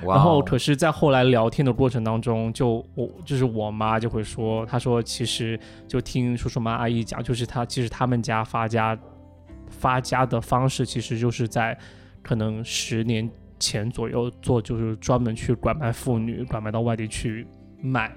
[0.01, 8.97] 然后可是，在后来聊天的过程当中，就我就是我妈就会说，她说其实就听叔叔妈阿姨讲，就是她其实他们家发家
[9.69, 11.77] 发家的方式，其实就是在
[12.21, 13.29] 可能十年
[13.59, 17.47] 前左右做，就是专门去拐卖妇女，拐卖到外地去
[17.81, 18.11] 卖。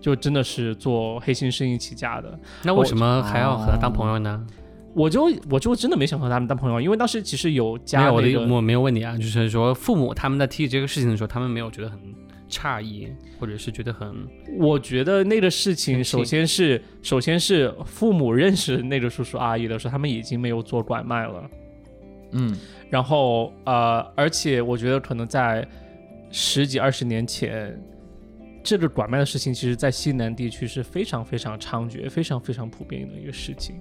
[0.00, 4.46] 就真的是做黑心生意起家的，那为什么还要和他当朋友呢？
[4.94, 11.98] 我就我就真的没想和他们当朋友，因为当时其实有没有，我加那个的我没有问你啊，就是说父母他们在提起这个事情的时候，他们没有觉得很
[12.48, 14.26] 诧异，或者是觉得很
[14.58, 21.50] 我觉得那个事情，首先是首先是父母认识那个叔叔阿姨的时候，他们已经没有做拐卖了。
[22.32, 22.56] 嗯，
[22.88, 25.66] 然后呃，而且我觉得可能在
[26.30, 27.80] 十几二十年前，
[28.62, 33.76] 这个拐卖的事情，其实在西南地区是非常非常猖獗、非常非常普遍的一个事情。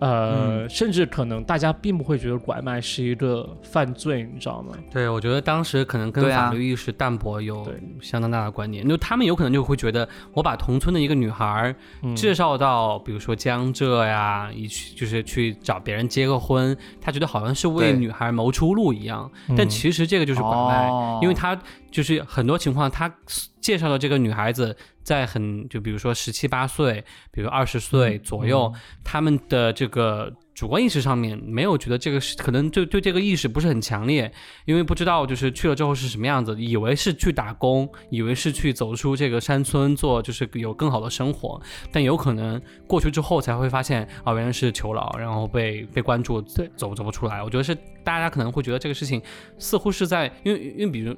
[0.00, 4.74] 呃，甚至可能大家并不会觉得拐卖是一个犯罪，你知道吗？
[4.90, 7.66] 对，我觉得当时可能跟法律意识淡薄有
[8.00, 8.88] 相当大的关联。
[8.88, 11.74] 就他们有可能就会觉得，我把同村的一个女孩
[12.16, 19.30] 介绍到，比如说江浙呀，一去就是去找别人结个婚，他觉得好像是为女孩谋出路一样。
[19.48, 21.58] 嗯但其实这个就是拐卖，哦因为他
[21.90, 23.12] 就是很多情况，他
[23.60, 28.72] 介绍的这个女孩子在很就比如说十七八岁，比如二十岁左右，
[29.04, 34.32] 他们的这个主观意识上面没有觉得这个是可能对对这个意识不是很强烈，
[34.64, 41.60] 因为不知道就是去了之后是什么样子，以为是去打工，以为是去走出这个山村做就是有更好的生活，
[41.92, 47.42] 但有可能过去之后才会发现啊原来是囚牢，然后被被关注，对走走不出来。
[47.42, 49.20] 我觉得是大家可能会觉得这个事情
[49.58, 51.14] 似乎是在因为因为比如。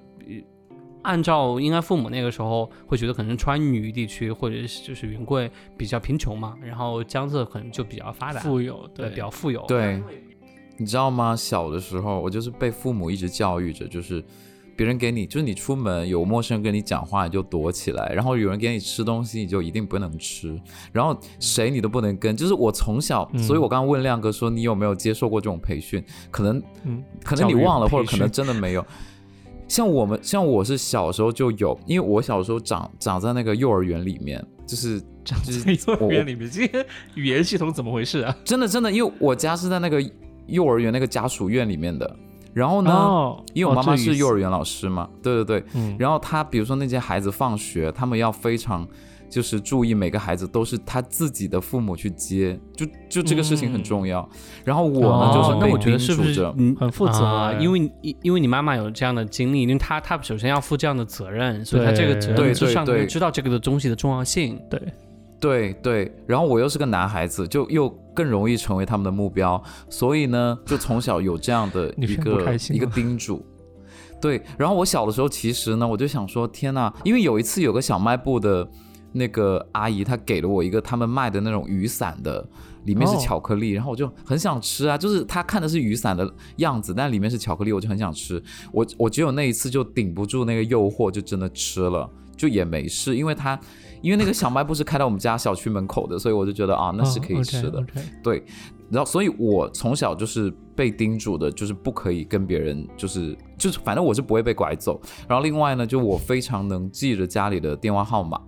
[1.02, 9.64] 按照应该父母那个时候会觉得，可能川渝地区或者是就是云贵比较贫穷嘛，然后江浙可能就比较发达，富有，对，对比较富有。
[9.66, 10.02] 对，
[10.76, 11.34] 你知道吗？
[11.36, 14.24] 小的时候，我就是被父母一直教育着，就是
[14.76, 20.56] 别人给你，就是你出门有陌生人跟你讲话，你就躲起来；然后有人给你吃东西，你就一定不能吃；
[20.92, 22.36] 然后谁你都不能跟。
[22.36, 26.02] 就是我从小，嗯所以我刚刚问亮哥说，你有没有接受过这种培训？
[26.30, 28.86] 可能嗯，可能你忘了，或者可能真的没有。
[29.68, 38.37] 像我们，像我是小时候就有，因为我小时候长长在那个幼儿园里面，就是长就是在幼儿园里面，这些语言系统怎么回事啊？
[38.44, 40.03] 真的真的，因为我家是在那个
[40.46, 42.16] 幼儿园那个家属院里面的，
[42.53, 48.87] 然后呢，哦，因为我妈妈是幼儿园，园老师嘛，对对对，嗯，然后他比如说那些孩子放学，他们要非常
[49.33, 54.29] 就是注意每个孩子都是他自己的父母去接，就就这个事情很重要。
[54.62, 64.61] 然后我呢、哦就是被那我觉得叮是不是，嗯很负责啊哎因为因因为你妈妈有这样的经历，因为她她首先要负这样的责任，所以她这个责任之上，对对她就知道这个的东西的重要性。
[64.68, 64.83] 对，
[65.40, 73.42] 对对，然后我又是个男孩子，就又更容易成为他们的目标，所以呢，就从小有这样的 一个一个叮嘱。
[74.21, 78.68] 对，然后我小的时候，其实呢，我就想说，天呐，因为有一次有个小卖部的
[79.12, 82.46] 那个阿姨，她给了我一个他们卖的那种雨伞的，
[82.85, 88.42] 里面是哦巧克力，然后我就很想吃啊，就是她看的是雨伞的样子，但里面是巧克力，我就很想吃。
[88.72, 93.59] 我我只有那一次就顶不住那个诱惑，就真的吃了，就也没事，因为它
[94.01, 97.85] 因为那个小卖部是开到我们家小区门口的，所以我就觉得啊，那是可以吃的。
[98.22, 98.42] 对，
[98.90, 105.01] 然后所以我从小就是被叮嘱的，就是不可以跟别人，就是就是反正我是不会被拐走。
[105.29, 108.40] 然后另外呢，就我非常能记着家里的电话号码，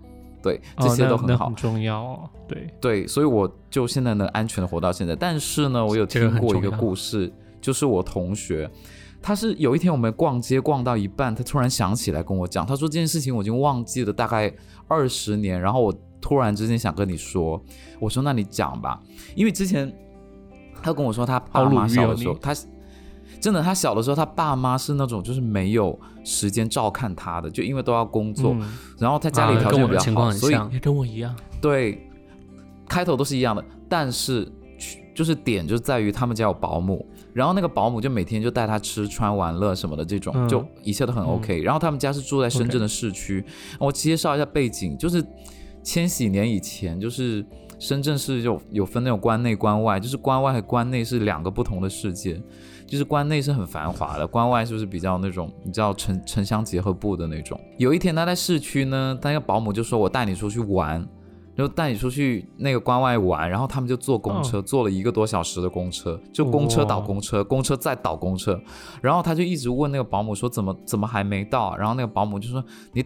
[0.45, 1.51] 对，这些哦都很好。
[1.57, 2.31] 重要哦。
[2.47, 5.17] 对，对，所以我就现在能安全的活到现在。
[5.17, 8.71] 但是呢，我有听过一个故事，就是我同学，
[9.23, 14.53] 他是有一天我们逛街逛到一半，他突然想起来跟我讲，他说这件事情我已经忘记了大概
[14.87, 17.59] 二十年，然后我突然之间想跟你说，
[17.99, 19.01] 我说那你讲吧，
[19.35, 19.91] 因为之前
[20.83, 22.55] 他跟我说他爸好妈小的时候他。
[23.41, 30.55] 真的，他小的时候，他爸妈是那种就是没有时间照看他的，就因为都要工作，嗯然后他家里啊条件比较好，所以。
[30.73, 31.35] 也跟我一样。
[31.61, 32.07] 对，
[32.89, 34.51] 开头都是一样的，但是
[35.15, 43.45] 就是点就在于他们家有保姆，然后那个保姆就每天就带他吃穿玩乐什么的，这种、嗯就一切都很 OK、然后他们家是住在深圳的市区，
[43.79, 45.25] 我介绍一下背景，就是
[45.83, 47.45] 千禧年以前就是。
[47.77, 52.41] 深圳是有有分那种关内关外，就是关外和关内是两个不同的世界，
[52.95, 57.61] 就是关内是很繁华的，关外就是比较那种你知道城城乡结合部的那种。
[57.77, 61.05] 有一天他在市区呢，他那个保姆就说：“我带你出去玩。”
[61.57, 68.61] 就带你出去那个关外玩，然后他们就坐公车，坐了一个多小时的公车，就公车倒公车，公车再倒公车，
[69.01, 73.05] 然后他就一直问那个保姆说怎么怎么还没到啊，然后那个保姆就说你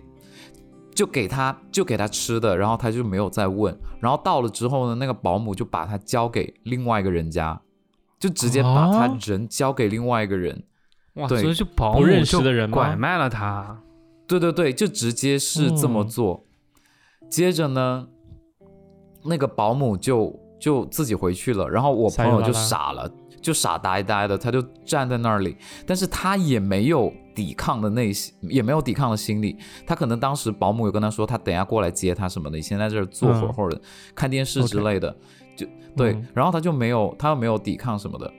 [0.94, 7.61] 就给他就给他吃的，然后他就没有再问，然后到了之后呢，那个保姆就把他交给另外一个人家，
[8.18, 10.64] 就直接把他啊人交给另外一个人，
[11.14, 12.74] 哇，对所以就保不姆就认识的人吗？
[12.74, 13.81] 拐卖了他。
[14.26, 16.44] 对对对，就直接是这么嗯做。
[17.31, 18.07] 接着呢，
[19.24, 29.57] 那个保姆就就自己回去了，然后我朋友就傻了，就傻呆呆的，他就站在那里，但是他也没有抵抗的内心，也没有抵抗的心理。
[29.87, 33.52] 他可能当时保姆有跟他说，他等下过来接他什么的，你先在这儿坐会儿嗯。
[33.54, 33.81] 或者
[34.14, 35.16] 看电视之类的，
[35.59, 35.66] 就
[35.97, 38.33] 对嗯，然后他就没有，他又没有抵抗什么的。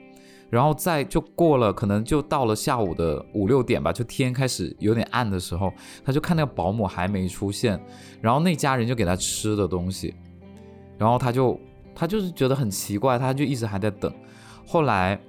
[0.48, 5.72] 然后再就过了，可能就到了下午的五六点吧，就天开始有点暗的时候，
[6.04, 7.80] 他就看那个保姆还没出现，
[8.20, 10.12] 然后那家人就给他吃的东西，
[10.98, 11.56] 然后他就
[11.94, 14.12] 他就是觉得很奇怪，他就一直还在等，
[14.66, 15.20] 后来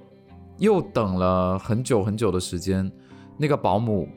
[0.58, 2.90] 又等了很久很久的时间，
[3.36, 4.08] 那个保姆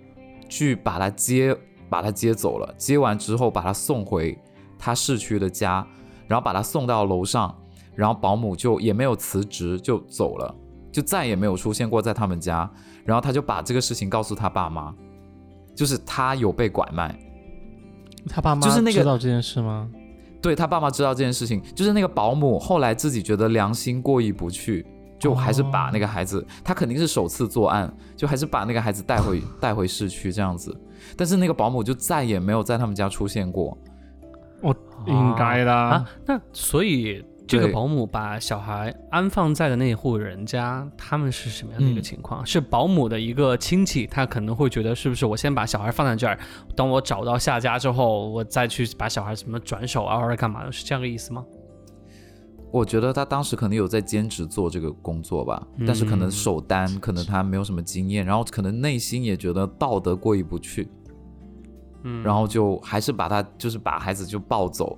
[0.49, 1.55] 去把他接
[1.87, 4.35] 把他接走了，接完之后把他送回
[4.79, 5.85] 他市区的家，
[6.27, 7.55] 然后把他送到楼上，
[7.95, 10.53] 然后保姆就也没有辞职就走了。
[10.91, 12.71] 就再也没有出现过在他们家，
[13.03, 14.95] 然后他就把这个事情告诉他爸妈，
[15.75, 17.13] 就是他有被拐卖，
[18.29, 19.89] 他爸妈就是那个知道这件事吗？
[20.41, 24.85] 对他爸妈知道这件事情，就是那个保姆后来自己觉得良心过意不去，
[25.19, 30.73] 就还是把那个孩子，他肯定是首次作案，就还是把那个孩子带回 带回市区这样子，
[31.17, 33.77] 但是那个保姆就再也没有在他们家出现过，
[35.07, 36.09] 应该的啊。
[36.25, 42.45] 那所以这个保姆把小孩安放在的那户人家，他们是什么样的一个嗯情况？
[42.45, 46.37] 是保姆的一个亲戚，他可能会觉得是不是我先把小孩放在这儿，
[46.75, 51.45] 等我找到下家之后，我再去把小孩什么转手啊或者干嘛的，是这样个意思吗？
[52.71, 60.89] 我觉得他当时可能有在兼职做这个工作吧，但是可能嗯首单，可能他没有什么经验，然后可能内心也觉得道德过意不去，
[62.03, 64.97] 嗯然后就还是把他就是把孩子就抱走，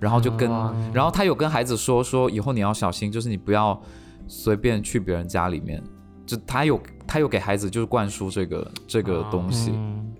[0.00, 3.80] 然后就跟，哦然后他有跟孩子说说以后你要小心，就是你不要
[4.26, 5.82] 随便去别人家里面，
[6.26, 10.12] 就他有他有给孩子就是灌输这个这个东西，嗯，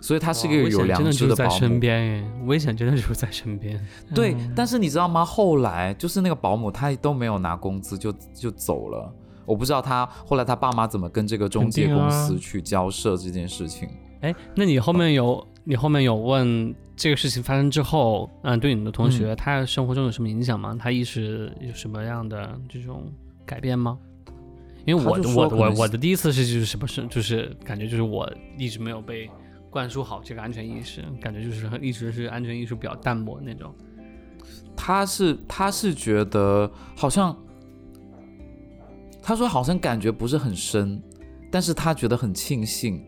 [0.00, 1.80] 所以他是一个有哇危险真的良知就是在身保姆。
[1.80, 3.82] 边耶，危险真的就是在身边。
[4.14, 5.24] 对，嗯但是你知道吗？
[5.24, 9.12] 后来就是那个保姆，他都没有拿工资就就走了。
[9.46, 13.88] 我不知道他后来他爸妈怎么跟这个中介公司去交涉这件事情。
[14.20, 20.76] 哎，那你后面有你后面有问这个事情发生之后，嗯，对你的同学，他生活中有什么影响吗？
[20.78, 23.12] 他意识有什么样的这种
[23.44, 23.98] 改变吗？
[24.86, 29.30] 因为我我我我的第一次是就是什么是就是感觉就是我一直没有被
[29.70, 33.74] 灌输好这个安全意识，感觉就是一直是安全意识比较淡薄那种。
[34.76, 37.36] 他是他是觉得好像，
[39.22, 41.02] 他说好像感觉不是很深，
[41.50, 43.02] 但是他觉得很庆幸。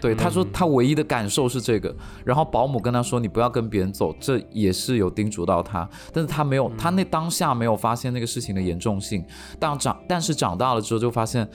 [0.00, 1.94] 对，他说他唯一的感受是这个，
[2.24, 9.24] 然后保姆跟他说你不要跟别人走，这也是有叮嘱到他，但是他没有，他那当下没有发现那个事情的严重性，
[9.58, 11.48] 但长但是长大了之后就发现，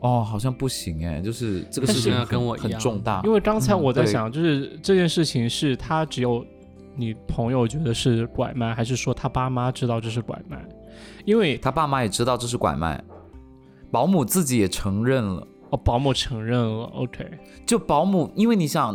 [0.00, 3.20] 哦，好像不行哎，就是这个事情跟我很重大。
[3.24, 6.44] 因为刚才我在想，就是这件事情是他只有
[6.96, 10.58] 你朋友觉得是拐卖，还是说他爸妈知道这是拐卖？
[11.24, 13.02] 因为他爸妈也知道这是拐卖，
[13.90, 15.46] 保姆自己也承认了。
[15.72, 17.26] 哦，保姆承认了，OK。
[17.66, 18.94] 就保姆，因为你想，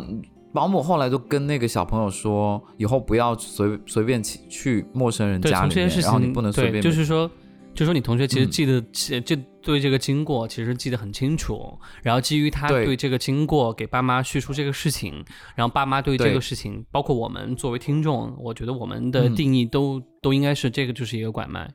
[0.52, 6.80] 保姆后来就跟那个小朋友说，以后不要随随便去去陌生人家里面，然后你不能随便。
[6.80, 7.28] 就是说，
[7.74, 8.80] 就说你同学其实记得，
[9.20, 11.76] 就对这个经过其实记得很清楚。
[12.00, 15.24] 然后基于他对这个经过给爸妈叙述这个事情，
[15.56, 21.68] 然后爸妈对这个事情，包括我们作为听众，我觉得我们的定义都都应该是这个就是一个拐卖，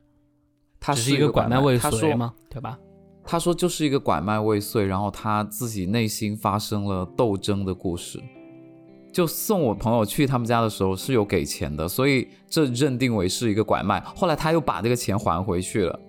[0.79, 2.33] 他是一个拐卖未遂吗？
[2.49, 2.79] 对吧？
[3.23, 8.21] 他说就是一个拐卖未遂，然后他自己内心发生了斗争的故事。
[9.11, 13.99] 就送我朋友去他们家的时候是有给钱的，所以这认定为是一个拐卖。
[14.01, 15.99] 后来他又把这个钱还回去了，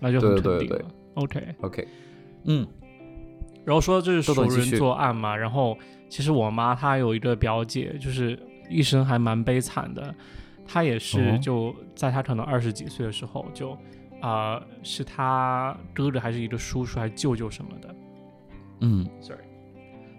[0.00, 0.84] 那就对对对
[1.14, 1.88] ，OK OK，
[2.44, 2.66] 嗯。
[3.64, 5.36] 然后说这是熟人作案嘛？
[5.36, 5.76] 然后
[6.08, 8.38] 其实我妈她有一个表姐，就是
[8.70, 10.14] 一生还蛮悲惨的。
[10.66, 13.76] 她也是就在她可能二十几岁的时候就。
[14.20, 17.94] 啊，是他哥哥还是一个叔叔还是舅舅什么的？
[18.80, 19.42] 嗯，sorry，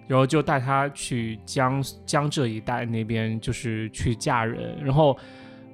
[0.08, 4.78] 然后就带他去江江浙一带那边，就是去嫁人。
[4.84, 5.18] 然后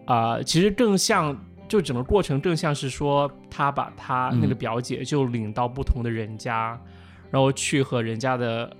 [0.05, 1.35] 啊，其实更像，
[1.67, 6.79] 就整个过程更像是说，他把他那个表姐就领到不同的人家，
[7.31, 8.71] 然后去和人家的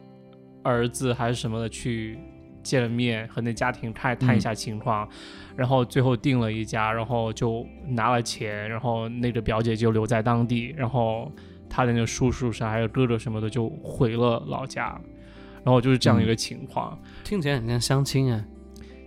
[0.64, 2.20] 儿子还是什么的去
[2.66, 5.08] 见了面，和那家庭探探一下情况。
[5.56, 11.32] 然后最后定了一家，然后就拿了钱，然后那个表姐就留在当地，然后
[11.70, 15.00] 他的那个叔叔啥还有哥哥什么的就回了老家，
[15.64, 18.44] 然后就是这样一个情况，听起来很像相亲啊，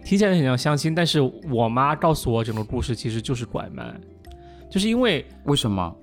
[0.03, 3.95] 听起来很像相亲，但是我妈告诉我整个故事其实就是拐卖，
[4.71, 5.95] 就是因为为什么？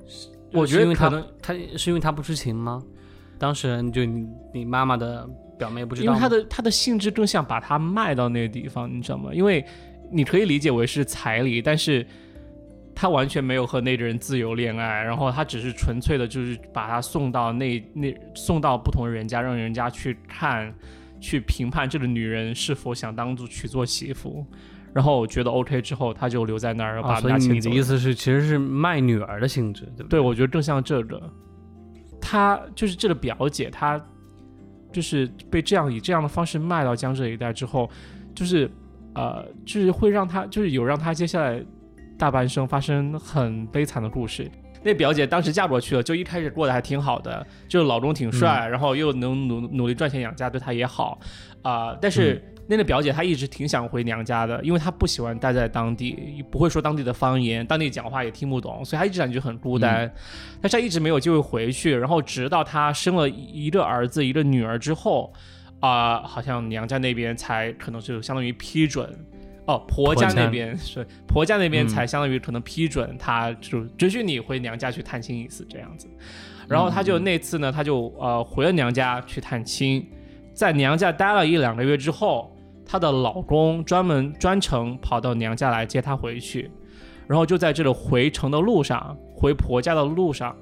[0.53, 2.83] 我觉得可能他是因为他不知情吗？
[3.37, 9.33] 当事人就你你妈妈的表妹不知道，因为她的她的性质更像把他卖到那个地方，你知道吗？
[9.33, 9.65] 因为。
[10.11, 12.05] 你可以理解为是彩礼，但是
[12.93, 20.71] 他完全没有和那个人自由恋爱，然后他只是纯粹的，就是把他送到那 那送到不同人家，让人家去看，
[21.19, 24.45] 去评判这个女人是否想当做娶做媳妇，
[24.93, 30.09] 然后我觉得 OK 之后，他就留在那儿把所以你的意思是，其实是卖女儿的性质，对不对？
[30.09, 31.19] 对，我觉得更像这个，
[32.25, 34.03] 他就是这个表姐，她
[34.91, 37.89] 就是被这样以这样的方式卖到江浙一带之后，
[38.33, 38.69] 就是。
[39.17, 41.63] 呃，就是会让她，就是有让她接下来
[42.17, 44.51] 大半生发生很悲惨的故事。
[44.83, 51.17] 那表姐当时嫁过去了，就一开始过得还挺好的，就老公挺帅，然后又能努努力赚钱养家，对她也好
[51.61, 51.97] 啊。
[52.01, 60.11] 但是那个表姐她一直挺想回娘家的，因为她不喜欢待在当地，不会说当地的方言，当地讲话也听不懂，所以她一直感觉很孤单。
[60.61, 65.31] 但是她一直没有机会回去，然后直到她生了一个儿子一个女儿之后。
[65.81, 69.07] 啊，好像娘家那边才可能就相当于批准，
[69.67, 76.07] 哦，婆家那边是婆家那边才相当于可能批准，他就准许你回娘家去探亲一次这样子。
[76.67, 80.09] 然后他就那次呢，他就呃回了娘家去探亲，
[80.53, 82.54] 在娘家待了一两个月之后，
[82.85, 86.69] 她的老公专门专程跑到娘家来接她回去，
[87.27, 90.55] 然后就在这个回城的路上，回婆家的路上，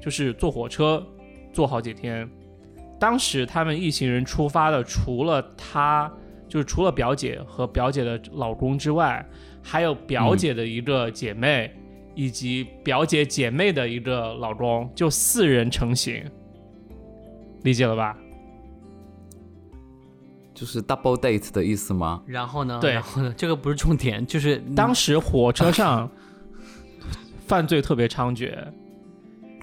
[0.00, 1.04] 就是坐火车
[1.52, 2.28] 坐好几天。
[2.98, 6.12] 当时他们一行人出发的，除了他，
[6.46, 9.26] 就是除了表姐和表姐的老公之外，
[9.62, 11.72] 还有表姐的一个姐妹，
[12.14, 16.22] 以及表姐姐妹的一个老公，就四人成行。
[17.62, 18.16] 理解了吧？
[20.60, 22.22] 就是 double date 的意思吗？
[22.26, 22.78] 然后呢？
[22.82, 23.32] 对，然后呢？
[23.34, 26.06] 这个不是重点，就是当时火车上
[27.48, 28.52] 犯罪特别猖獗。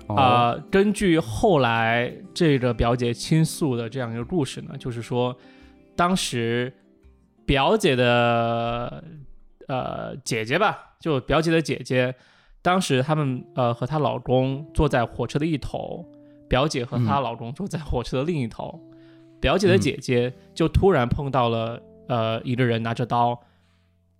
[0.07, 5.37] 啊，根据后来这个表姐倾诉的这样一个故事呢，就是说，
[5.95, 6.73] 当时
[7.45, 9.03] 表姐的
[9.67, 12.15] 呃姐姐吧，就表姐的姐姐，
[12.63, 16.03] 当时他们呃和她老公坐在火车的一头，
[16.49, 18.81] 表姐和她老公坐在火车的另一头，
[19.39, 23.39] 表姐的姐姐就突然碰到了呃一个人拿着刀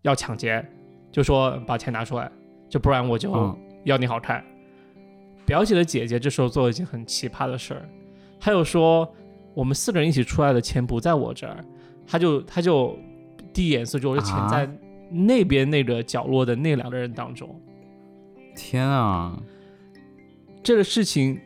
[0.03, 0.63] 要抢劫，
[1.11, 2.31] 就说把钱拿出来，
[2.69, 4.43] 就不然我就嗯要你好看。
[5.45, 7.89] 表姐的姐姐这时候做了一件很奇葩的事儿，
[8.39, 9.11] 她又说
[9.53, 11.63] 我们四个人一起出来的钱不在我这儿，
[12.05, 12.97] 她就她就
[13.53, 14.69] 递眼色，就我的钱啊在
[15.09, 17.49] 那边那个角落的那两个人当中。
[18.55, 19.41] 天啊，
[20.61, 21.39] 这个事情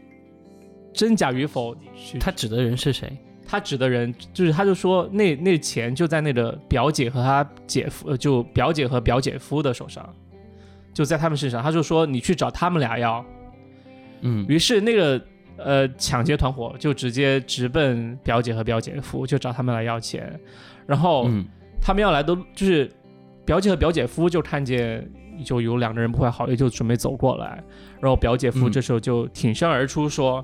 [0.92, 3.16] 真假与否，去他指的人是谁？
[3.52, 10.08] 他指的人就是，他就说那那钱就在那个表姐和他姐夫，呃，就表姐和表姐夫的手上，
[10.94, 11.62] 就在他们身上。
[11.62, 13.26] 他就说你去找他们俩要。
[14.22, 15.22] 嗯于是那个
[15.58, 20.40] 呃抢劫团伙就直接直奔表姐和表姐夫，就找他们来要钱。
[20.88, 21.44] 然后嗯
[21.82, 22.90] 他们要来的就是
[23.46, 25.06] 表姐和表姐夫就看见
[25.44, 27.62] 就有两个人不怀好意，就准备走过来。
[28.00, 30.42] 然后表姐夫嗯这时候就挺身而出说：“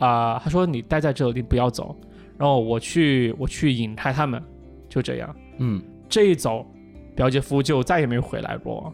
[0.00, 1.94] 啊、他说你待在这里不要走，
[2.42, 4.42] 然后我去我去引开他们。”
[4.90, 6.66] 就这样，嗯，这一走，
[7.14, 8.92] 表姐夫就再也没回来过。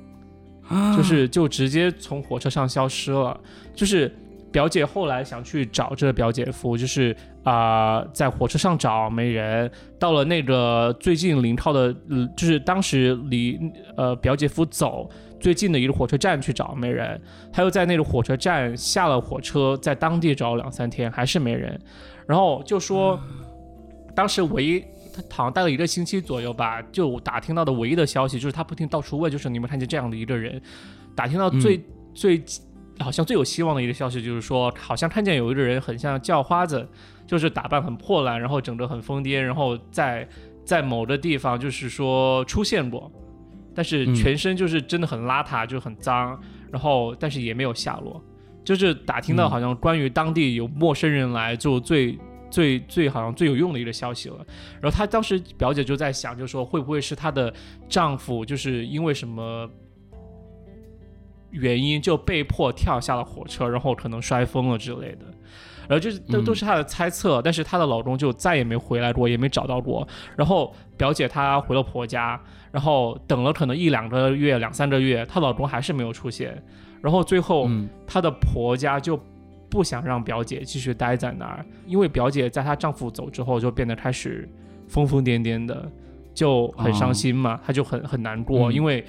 [0.68, 3.40] 啊就是就直接从火车上消失了。
[3.74, 4.14] 就是
[4.52, 13.58] 表姐后来想去找这个表姐夫，就是啊、在火车上找没人，到了那个最近临靠的，呃就是当时离
[13.96, 15.08] 呃表姐夫走
[15.40, 17.20] 最近的一个火车站去找没人，
[17.52, 21.80] 他又在那个火车站下了火车，在当地找了两三天还是没人，
[22.26, 23.18] 然后就说
[24.14, 24.84] 当时唯一。
[25.28, 30.62] 他好像待了一个星期左右吧，就打听到的唯一的消息就是他不停到处问，就是你们看见这样的一个人，
[31.16, 31.84] 打听到最、
[32.14, 32.40] 最
[33.00, 36.88] 好像最有希望的一个消息就是说，好像看见有一个人很像叫花子，
[37.26, 40.28] 就是打扮很破烂，然后整个很疯癫，然后在
[40.64, 43.10] 在某个地方就是说出现过，
[43.78, 46.36] 但是嗯全身就是真的很邋遢，就很脏，
[46.72, 48.20] 然后但是也没有下落，
[48.64, 52.18] 就是打听到嗯好像关于当地有陌生人来就最。
[52.50, 54.36] 最最好像最有用的一个消息了，
[54.80, 57.52] 然后她当时表姐就在想，就说会不会是她的
[57.90, 59.70] 丈夫就是因为什么
[61.50, 65.26] 原因就被迫跳下了火车，然后可能摔疯了之类的。
[65.88, 66.44] 然后就是都嗯。
[66.44, 70.06] 都是她的猜测，但是她的老公就再也没回来过，也没找到过。
[70.36, 76.62] 然后表姐她回了婆家，然后等了可能一两个月、两三个月，她老公还是没有出现。
[77.00, 77.88] 然后最后嗯。
[78.06, 79.18] 她的婆家就
[79.70, 84.48] 不想让表姐继续待在那儿，因为表姐在她丈夫走之后就变得开始
[84.88, 85.90] 疯疯癫癫的，
[86.32, 88.74] 就很伤心嘛，她就很很难过，嗯。
[88.74, 89.04] 因为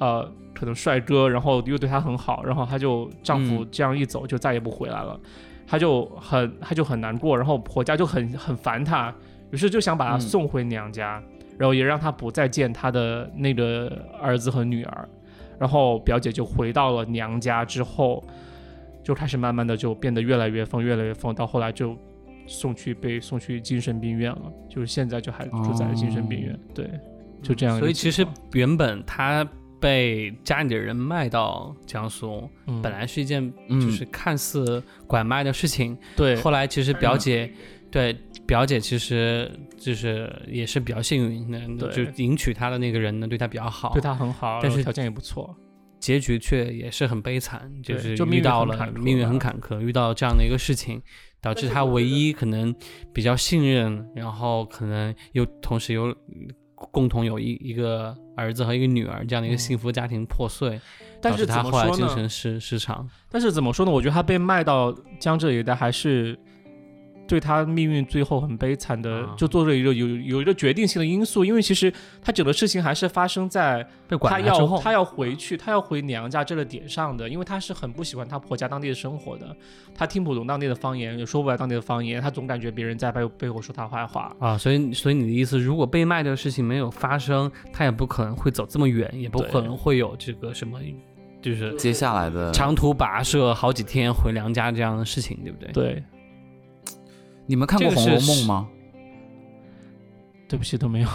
[0.00, 3.68] 呃可能帅哥，然后又对她很好，然后她就丈夫嗯。
[3.70, 5.18] 这样一走就再也不回来了，
[5.68, 9.14] 她就很她就很难过，然后婆家就很很烦她，
[9.50, 11.22] 于是就想把她嗯送回娘家，
[11.58, 15.08] 然后也让她不再见她的那个儿子和女儿。
[15.58, 18.24] 然后表姐就回到了娘家之后，
[19.02, 21.96] 就开始慢慢的就变得越来越疯，越来越疯，到后来就
[22.46, 26.88] 送去被送去精神病院了，就是现在就还住在精神病院，对，
[27.42, 27.76] 就这样。
[27.78, 29.44] 所以其实原本他
[29.80, 32.82] 被家里的人卖到江苏，嗯。
[32.82, 33.80] 本来是一件嗯。
[33.80, 36.36] 就是看似拐卖的事情，对。
[36.36, 37.52] 后来其实表姐
[37.90, 38.16] 对
[38.46, 45.54] 表姐其实就是也是比较幸运的，就迎娶她的那个人呢对她比较好，对她很好，但是条件也不错，
[45.98, 51.00] 结局却也是很悲惨，就是遇到了命运很坎坷，遇到这样的一个事情，
[51.40, 52.74] 导致他唯一可能
[53.12, 56.14] 比较信任，然后可能又同时有
[56.74, 60.80] 共同有一一个儿子和一个女儿这样的一个嗯幸福家庭破碎，
[61.20, 61.70] 但是导致他？
[61.70, 63.08] 后来精神失失常。
[63.28, 63.90] 但是怎么说呢？
[63.90, 66.38] 我觉得他被卖到江浙一带，还是
[67.28, 71.44] 对他命运最后很悲惨的，啊就做了一个有有一个决定性的因素。
[71.44, 79.54] 因为其实他整个事情还是发生在被拐他卖之后，要他要回去，他要回娘家这个点上的，因为他是很不喜欢他婆家当地的生活的，
[79.94, 84.34] 他听不懂当地的方言，也说不来当地的方言，他总感觉别人在背背后说他坏话。
[84.38, 90.78] 啊，所以所以你的意思，如果被卖的事情没有发生，他也不可能会走这么远，也不可能会有这个什么，
[91.42, 95.72] 就是接下来的长途跋涉好几天回娘家这样的事情，对不对？
[95.72, 96.02] 对，
[97.48, 98.68] 你们看过《红楼梦》吗？
[100.46, 101.08] 对不起都没有。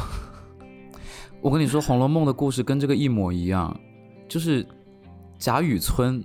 [1.42, 3.80] 我跟你说，《红楼梦》的故事跟这个一模一样，
[4.28, 4.66] 就是
[5.38, 6.24] 贾雨村。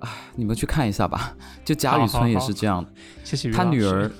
[0.00, 1.36] 哎，你们去看一下吧。
[1.64, 2.84] 就贾雨村也是这样，
[3.22, 4.10] 谢谢他女儿，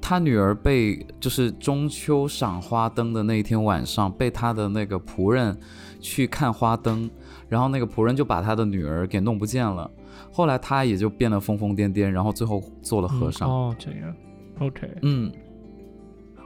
[0.00, 5.54] 他女儿被就是中秋赏花灯的那一天晚上，被他的那个仆人
[6.00, 7.10] 去看花灯，
[7.50, 9.90] 然后那个仆人就把他的女儿给弄不见了。
[10.32, 13.48] 后来他也就变得疯疯癫癫，然后最后做了和尚。
[13.48, 14.14] 嗯哦，这样
[14.60, 15.32] ，OK，嗯，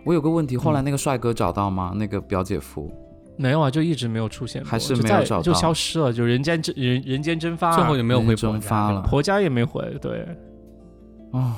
[0.04, 1.92] 我有个问题，后来那个帅哥找到吗？
[1.96, 2.90] 那个表姐夫？
[3.36, 10.26] 没有啊，就一直没有出现过，还是没有找到就消失了，就人间蒸人人间蒸发，最后也没有回婆家蒸发了婆家也没回，对。
[11.30, 11.54] 哦，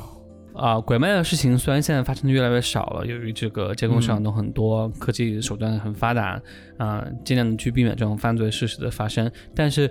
[0.52, 6.38] 啊，拐卖的事情虽然现在发生的越来越少了，由于这个监控摄像头很多，科技手段很发达，
[6.76, 9.90] 啊，尽量的去避免这种犯罪事实的发生，但是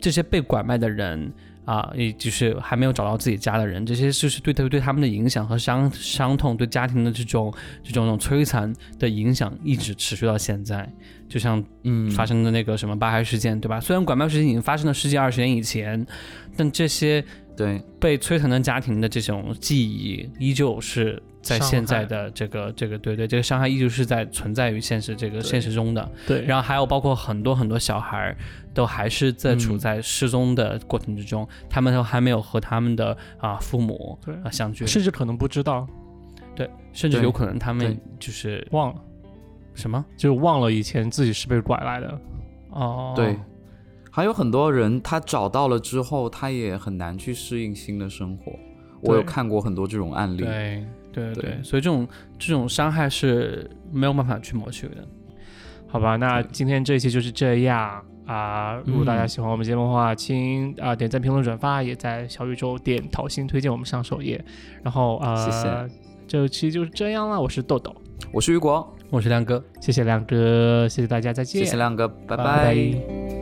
[0.00, 1.32] 这些被拐卖的人。
[1.64, 7.52] 啊，也就是还没有找到自己家的人，这些就是对他对他们的影响和伤伤痛，对家庭的这种
[7.82, 10.90] 这种种摧残的影响一直持续到现在。
[11.28, 13.78] 就像嗯发生的那个什么八孩事件，对吧？
[13.78, 16.04] 虽然拐卖事件已经发生了十几二十年以前，
[16.56, 17.24] 但这些
[17.64, 21.22] 对被摧残的家庭的这种记忆依旧是。
[21.42, 26.06] 在现在的这个这个对对，这个伤害依旧是在存在于现实这个现实中的。
[26.26, 28.36] 对，然后还有包括很多很多小孩
[28.74, 35.88] 都还是在处在失踪的过程之中，他们都还没有和他们的啊父母啊相聚，甚至可能不知道。
[36.54, 39.00] 对，甚至有可能他们就是忘了
[39.74, 42.20] 什么，就忘了以前自己是被拐来的。
[42.68, 43.34] 哦，对，
[44.10, 48.52] 还有很多人他找到了之后，他也很难去适应新的生活。
[49.02, 50.42] 我有看过很多这种案例。
[50.42, 50.84] 对。
[51.12, 52.06] 对对，所以这种
[52.38, 55.04] 这种伤害是没有办法去抹去的，
[55.88, 56.14] 好吧？
[56.14, 58.80] 那今天这一期就是这样啊！
[58.86, 64.40] 如果大家喜欢我们节目的话，请啊点赞、评论、转发，也在小宇宙点桃心推荐我们上首页。
[64.84, 65.90] 然后啊，谢谢。
[66.28, 67.92] 这期就是这样了，我是豆豆，
[68.32, 71.64] 我是雨果，我是亮哥，谢谢亮哥，谢谢大家，再见。
[71.64, 73.39] 谢谢亮哥，拜拜。